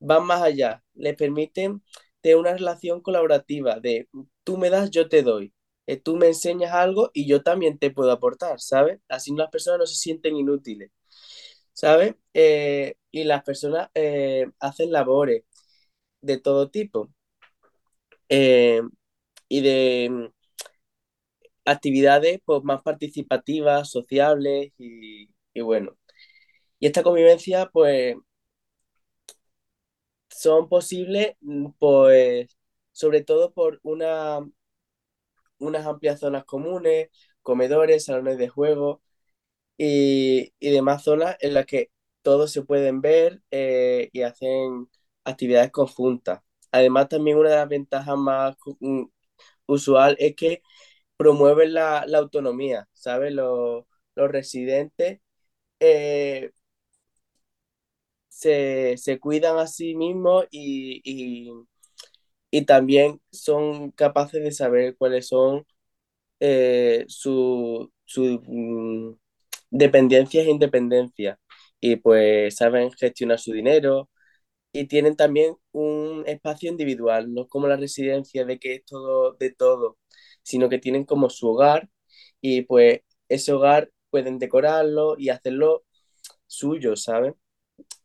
van 0.00 0.26
más 0.26 0.42
allá, 0.42 0.84
les 0.94 1.16
permiten 1.16 1.82
tener 2.20 2.38
una 2.38 2.54
relación 2.54 3.00
colaborativa 3.02 3.80
de 3.80 4.08
tú 4.44 4.56
me 4.58 4.70
das, 4.70 4.90
yo 4.90 5.08
te 5.08 5.22
doy, 5.22 5.54
eh, 5.86 5.96
tú 5.98 6.16
me 6.16 6.28
enseñas 6.28 6.72
algo 6.72 7.10
y 7.14 7.26
yo 7.26 7.42
también 7.42 7.78
te 7.78 7.90
puedo 7.90 8.12
aportar, 8.12 8.60
¿sabes? 8.60 9.00
Así 9.08 9.34
las 9.36 9.50
personas 9.50 9.80
no 9.80 9.86
se 9.86 9.96
sienten 9.96 10.36
inútiles, 10.36 10.90
¿sabes? 11.72 12.14
Eh, 12.34 12.94
y 13.10 13.24
las 13.24 13.42
personas 13.44 13.90
eh, 13.94 14.46
hacen 14.60 14.92
labores 14.92 15.44
de 16.22 16.38
todo 16.38 16.70
tipo 16.70 17.10
y 19.48 19.60
de 19.60 20.08
mm, 20.10 20.26
actividades 21.64 22.40
pues, 22.44 22.62
más 22.64 22.82
participativas, 22.82 23.90
sociables 23.90 24.72
y 24.78 25.28
bueno, 25.62 25.96
y 26.80 26.86
esta 26.86 27.02
convivencia, 27.02 27.70
pues, 27.72 28.16
son 30.28 30.68
posibles, 30.68 31.34
mm, 31.40 31.70
pues, 31.78 32.56
sobre 32.92 33.22
todo 33.22 33.52
por 33.52 33.80
una, 33.82 34.40
unas 35.58 35.86
amplias 35.86 36.20
zonas 36.20 36.44
comunes, 36.44 37.08
comedores, 37.42 38.04
salones 38.04 38.38
de 38.38 38.48
juego 38.48 39.02
y, 39.78 40.52
demás 40.60 41.04
zonas 41.04 41.36
en 41.40 41.54
las 41.54 41.66
que 41.66 41.90
todos 42.22 42.52
se 42.52 42.62
pueden 42.62 43.00
ver 43.02 43.42
eh, 43.50 44.10
y 44.12 44.22
hacen 44.22 44.88
actividades 45.24 45.70
conjuntas. 45.72 46.42
Además, 46.72 47.08
también 47.08 47.38
una 47.38 47.50
de 47.50 47.56
las 47.56 47.68
ventajas 47.68 48.16
más 48.18 48.56
mm, 48.80 49.04
usual 49.66 50.16
es 50.20 50.36
que 50.36 50.62
promueven 51.16 51.74
la, 51.74 52.00
autonomía, 52.16 52.88
¿sabes? 52.92 53.32
Los, 53.34 53.84
los 54.16 54.30
residentes 54.30 55.20
eh, 55.80 56.52
se, 58.40 59.18
cuidan 59.20 59.58
a 59.58 59.66
sí 59.66 59.94
mismos 59.96 60.46
y, 60.50 61.52
también 62.66 63.20
son 63.30 63.90
capaces 63.92 64.42
de 64.42 64.52
saber 64.52 64.96
cuáles 64.96 65.28
son 65.28 65.64
eh, 66.40 67.04
sus 67.08 67.88
su, 68.06 68.42
mm, 68.46 69.14
dependencias 69.70 70.46
e 70.46 70.50
independencias. 70.50 71.38
Y 71.80 71.96
pues 71.96 72.56
saben 72.56 72.90
gestionar 72.92 73.38
su 73.40 73.52
dinero 73.52 74.10
y 74.72 74.86
tienen 74.88 75.16
también 75.16 75.56
un 75.72 76.24
espacio 76.26 76.70
individual, 76.70 77.32
no 77.34 77.48
como 77.48 77.68
la 77.68 77.76
residencia 77.76 78.44
de 78.44 78.58
que 78.58 78.76
es 78.76 78.84
todo 78.86 79.34
de 79.34 79.52
todo, 79.52 79.98
sino 80.42 80.68
que 80.68 80.78
tienen 80.78 81.04
como 81.04 81.30
su 81.30 81.48
hogar 81.48 81.90
y 82.40 82.62
pues 82.62 83.00
ese 83.28 83.52
hogar 83.52 83.90
pueden 84.10 84.38
decorarlo 84.38 85.16
y 85.18 85.30
hacerlo 85.30 85.84
suyo, 86.46 86.96
¿saben? 86.96 87.36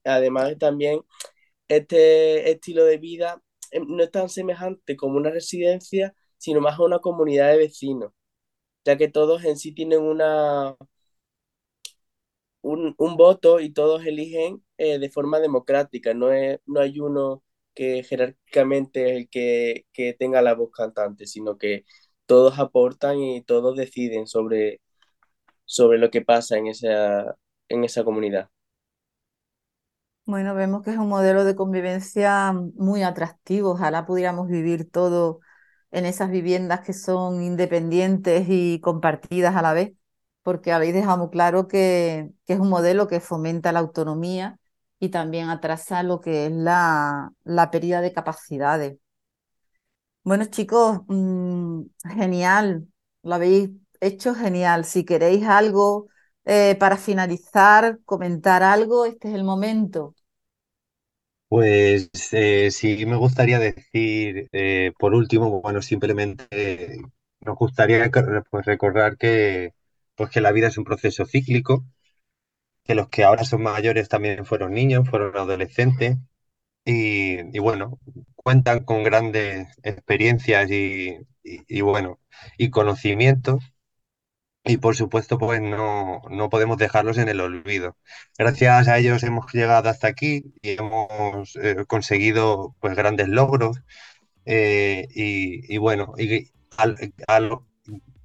Además, 0.05 0.57
también 0.59 1.01
este 1.67 2.51
estilo 2.51 2.85
de 2.85 2.97
vida 2.97 3.43
eh, 3.71 3.81
no 3.87 4.03
es 4.03 4.11
tan 4.11 4.29
semejante 4.29 4.95
como 4.97 5.17
una 5.17 5.31
residencia, 5.31 6.15
sino 6.37 6.61
más 6.61 6.79
a 6.79 6.83
una 6.83 6.99
comunidad 6.99 7.51
de 7.51 7.57
vecinos, 7.59 8.13
ya 8.85 8.97
que 8.97 9.09
todos 9.09 9.45
en 9.45 9.57
sí 9.57 9.73
tienen 9.73 10.01
una, 10.03 10.75
un, 12.61 12.95
voto 13.17 13.59
y 13.59 13.71
todos 13.71 14.05
eligen 14.05 14.63
eh, 14.77 14.99
de 14.99 15.09
forma 15.09 15.39
democrática, 15.39 16.13
no, 16.13 16.31
es, 16.31 16.59
no 16.65 16.79
hay 16.81 16.99
uno 16.99 17.43
que 17.73 18.03
jerárquicamente 18.03 19.11
es 19.11 19.17
el 19.17 19.29
que, 19.29 19.85
que 19.93 20.13
tenga 20.13 20.41
la 20.41 20.55
voz 20.55 20.71
cantante, 20.71 21.27
sino 21.27 21.57
que 21.57 21.85
todos 22.25 22.59
aportan 22.59 23.19
y 23.19 23.43
todos 23.43 23.75
deciden 23.77 24.27
sobre, 24.27 24.81
sobre 25.65 25.99
lo 25.99 26.11
que 26.11 26.21
pasa 26.23 26.57
en 26.57 26.67
esa, 26.67 27.37
en 27.69 27.83
esa 27.85 28.03
comunidad. 28.03 28.49
Bueno, 30.25 30.55
vemos 30.55 30.81
que 30.83 30.89
es 30.91 30.97
un 30.97 31.07
modelo 31.09 31.43
de 31.43 31.55
convivencia 31.55 32.51
muy 32.75 33.03
atractivo. 33.03 33.71
Ojalá 33.71 34.05
pudiéramos 34.07 34.47
vivir 34.47 34.89
todo 34.89 35.39
en 35.91 36.05
esas 36.05 36.31
viviendas 36.31 36.81
que 36.81 36.93
son 36.93 37.43
independientes 37.43 38.45
y 38.49 38.79
compartidas 38.81 39.55
a 39.55 39.61
la 39.61 39.73
vez, 39.73 39.93
porque 40.41 40.71
habéis 40.71 40.93
dejado 40.95 41.19
muy 41.19 41.29
claro 41.29 41.67
que, 41.67 42.31
que 42.45 42.53
es 42.53 42.59
un 42.59 42.69
modelo 42.69 43.07
que 43.07 43.19
fomenta 43.19 43.71
la 43.71 43.79
autonomía 43.79 44.57
y 44.99 45.09
también 45.09 45.49
atrasa 45.49 46.01
lo 46.01 46.21
que 46.21 46.47
es 46.47 46.51
la, 46.51 47.31
la 47.43 47.69
pérdida 47.69 48.01
de 48.01 48.11
capacidades. 48.13 48.97
Bueno, 50.23 50.45
chicos, 50.45 51.01
mm, 51.07 51.81
genial, 52.17 52.87
lo 53.23 53.35
habéis 53.35 53.69
hecho 54.01 54.33
genial. 54.35 54.83
Si 54.85 55.05
queréis 55.05 55.45
algo 55.45 56.07
eh, 56.45 56.75
para 56.79 56.97
finalizar, 56.97 57.99
comentar 58.05 58.63
algo, 58.63 59.05
este 59.05 59.29
es 59.29 59.35
el 59.35 59.43
momento. 59.43 60.15
Pues 61.47 62.09
eh, 62.33 62.71
sí 62.71 63.05
me 63.05 63.15
gustaría 63.17 63.59
decir, 63.59 64.49
eh, 64.51 64.91
por 64.97 65.13
último, 65.13 65.61
bueno, 65.61 65.81
simplemente 65.81 66.97
nos 67.41 67.55
gustaría 67.57 68.09
pues, 68.49 68.65
recordar 68.65 69.17
que, 69.17 69.71
pues, 70.15 70.29
que 70.31 70.41
la 70.41 70.51
vida 70.51 70.67
es 70.67 70.77
un 70.77 70.83
proceso 70.85 71.25
cíclico, 71.25 71.85
que 72.83 72.95
los 72.95 73.09
que 73.09 73.23
ahora 73.23 73.45
son 73.45 73.63
mayores 73.63 74.09
también 74.09 74.45
fueron 74.45 74.73
niños, 74.73 75.09
fueron 75.09 75.37
adolescentes, 75.37 76.17
y, 76.85 77.59
bueno, 77.59 77.99
cuentan 78.35 78.85
con 78.85 79.03
grandes 79.03 79.67
experiencias 79.83 80.71
y, 80.71 81.17
y, 81.43 81.81
bueno, 81.81 82.19
y 82.57 82.69
conocimientos. 82.71 83.63
Y 84.67 84.77
por 84.77 84.95
supuesto, 84.95 85.37
pues 85.37 85.61
no, 85.61 86.21
no 86.29 86.49
podemos 86.49 86.77
dejarlos 86.77 87.17
en 87.19 87.29
el 87.29 87.39
olvido. 87.41 87.97
Gracias 88.37 88.87
a 88.87 88.97
ellos 88.97 89.21
hemos 89.23 89.51
llegado 89.53 89.89
hasta 89.89 90.07
aquí 90.07 90.53
y 90.61 90.71
hemos 90.71 91.55
eh, 91.57 91.85
conseguido 91.87 92.75
pues 92.79 92.95
grandes 92.95 93.27
logros. 93.29 93.81
eh, 94.45 95.07
y, 95.15 95.77
bueno, 95.79 96.13
y, 96.17 96.51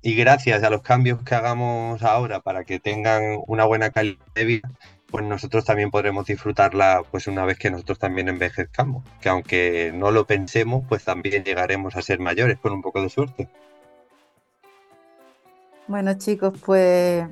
y 0.03 0.15
gracias 0.15 0.63
a 0.63 0.71
los 0.71 0.83
cambios 0.83 1.23
que 1.23 1.35
hagamos 1.35 2.03
ahora 2.03 2.41
para 2.41 2.65
que 2.65 2.81
tengan 2.81 3.39
una 3.47 3.65
buena 3.65 3.91
calidad 3.91 4.25
de 4.35 4.45
vida, 4.45 4.71
pues 5.11 5.25
nosotros 5.25 5.65
también 5.65 5.91
podremos 5.91 6.27
disfrutarla 6.27 7.03
pues 7.11 7.27
una 7.27 7.45
vez 7.45 7.59
que 7.59 7.71
nosotros 7.71 7.99
también 7.99 8.29
envejezcamos. 8.29 9.05
Que 9.21 9.29
aunque 9.29 9.93
no 9.95 10.11
lo 10.11 10.27
pensemos, 10.27 10.85
pues 10.89 11.05
también 11.05 11.45
llegaremos 11.45 11.97
a 11.97 12.03
ser 12.03 12.19
mayores 12.21 12.59
con 12.61 12.73
un 12.73 12.83
poco 12.83 13.03
de 13.03 13.11
suerte. 13.11 13.51
Bueno, 15.91 16.15
chicos, 16.15 16.53
pues 16.65 17.27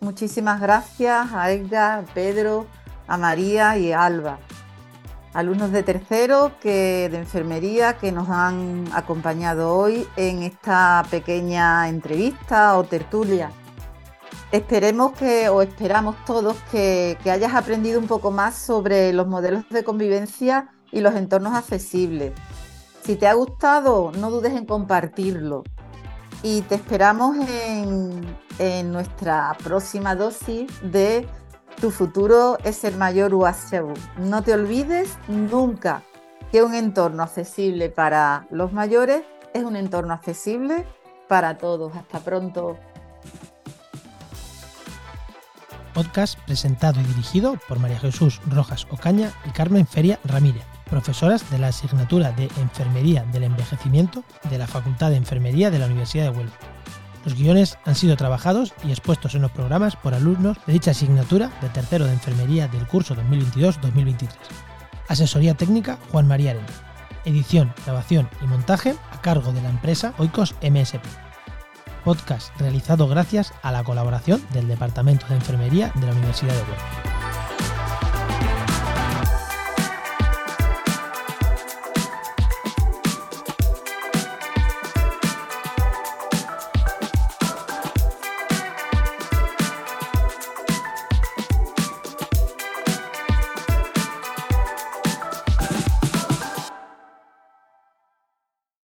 muchísimas 0.00 0.60
gracias 0.60 1.32
a 1.32 1.52
Edgar, 1.52 2.00
a 2.00 2.14
Pedro, 2.14 2.66
a 3.06 3.16
María 3.16 3.78
y 3.78 3.92
a 3.92 4.02
Alba, 4.02 4.40
alumnos 5.32 5.70
de 5.70 5.84
tercero 5.84 6.50
que, 6.60 7.08
de 7.08 7.18
enfermería 7.18 7.96
que 7.96 8.10
nos 8.10 8.28
han 8.28 8.86
acompañado 8.92 9.72
hoy 9.72 10.04
en 10.16 10.42
esta 10.42 11.04
pequeña 11.12 11.88
entrevista 11.88 12.76
o 12.76 12.82
tertulia. 12.82 13.52
Esperemos 14.50 15.12
que, 15.12 15.48
o 15.48 15.62
esperamos 15.62 16.16
todos, 16.24 16.56
que, 16.72 17.16
que 17.22 17.30
hayas 17.30 17.54
aprendido 17.54 18.00
un 18.00 18.08
poco 18.08 18.32
más 18.32 18.56
sobre 18.56 19.12
los 19.12 19.28
modelos 19.28 19.62
de 19.70 19.84
convivencia 19.84 20.72
y 20.90 21.02
los 21.02 21.14
entornos 21.14 21.54
accesibles. 21.54 22.32
Si 23.04 23.14
te 23.14 23.28
ha 23.28 23.34
gustado, 23.34 24.10
no 24.10 24.32
dudes 24.32 24.54
en 24.54 24.66
compartirlo 24.66 25.62
y 26.42 26.62
te 26.62 26.76
esperamos 26.76 27.36
en, 28.58 28.92
nuestra 28.92 29.56
próxima 29.62 30.14
dosis 30.14 30.70
de 30.82 31.28
Tu 31.80 31.90
futuro 31.90 32.56
es 32.64 32.84
el 32.84 32.96
mayor 32.96 33.34
UASEU. 33.34 33.92
No 34.18 34.42
te 34.42 34.54
olvides 34.54 35.18
nunca 35.28 36.02
que 36.50 36.62
un 36.62 36.74
entorno 36.74 37.22
accesible 37.22 37.90
para 37.90 38.46
los 38.50 38.72
mayores 38.72 39.22
es 39.52 39.62
un 39.64 39.76
entorno 39.76 40.14
accesible 40.14 40.86
para 41.28 41.58
todos. 41.58 41.94
Hasta 41.94 42.20
pronto. 42.20 42.78
Podcast 45.92 46.38
presentado 46.40 47.00
y 47.00 47.04
dirigido 47.04 47.56
por 47.68 47.78
María 47.78 47.98
Jesús 47.98 48.40
Rojas 48.46 48.86
Ocaña 48.90 49.32
y 49.46 49.50
Carmen 49.50 49.86
Feria 49.86 50.20
Ramírez, 50.24 50.64
profesoras 50.88 51.50
de 51.50 51.58
la 51.58 51.68
asignatura 51.68 52.32
de 52.32 52.44
Enfermería 52.58 53.24
del 53.24 53.44
Envejecimiento 53.44 54.24
de 54.50 54.58
la 54.58 54.66
Facultad 54.66 55.10
de 55.10 55.16
Enfermería 55.16 55.70
de 55.70 55.78
la 55.78 55.86
Universidad 55.86 56.24
de 56.24 56.38
Huelva. 56.38 56.54
Los 57.24 57.34
guiones 57.34 57.76
han 57.84 57.96
sido 57.96 58.16
trabajados 58.16 58.72
y 58.84 58.90
expuestos 58.90 59.34
en 59.34 59.42
los 59.42 59.50
programas 59.50 59.96
por 59.96 60.14
alumnos 60.14 60.58
de 60.64 60.74
dicha 60.74 60.92
asignatura 60.92 61.50
de 61.60 61.68
tercero 61.70 62.06
de 62.06 62.12
Enfermería 62.12 62.68
del 62.68 62.86
curso 62.86 63.16
2022-2023. 63.16 64.28
Asesoría 65.08 65.54
técnica 65.54 65.98
Juan 66.12 66.28
María 66.28 66.52
Arena. 66.52 66.66
Edición, 67.24 67.74
grabación 67.84 68.28
y 68.42 68.46
montaje 68.46 68.94
a 69.10 69.20
cargo 69.20 69.52
de 69.52 69.60
la 69.60 69.70
empresa 69.70 70.14
Oikos 70.18 70.54
MSP. 70.62 71.04
Podcast 72.04 72.56
realizado 72.60 73.08
gracias 73.08 73.52
a 73.62 73.72
la 73.72 73.82
colaboración 73.82 74.40
del 74.52 74.68
Departamento 74.68 75.26
de 75.26 75.34
Enfermería 75.34 75.90
de 75.96 76.06
la 76.06 76.12
Universidad 76.12 76.54
de 76.54 76.60
Huelva. 76.60 77.25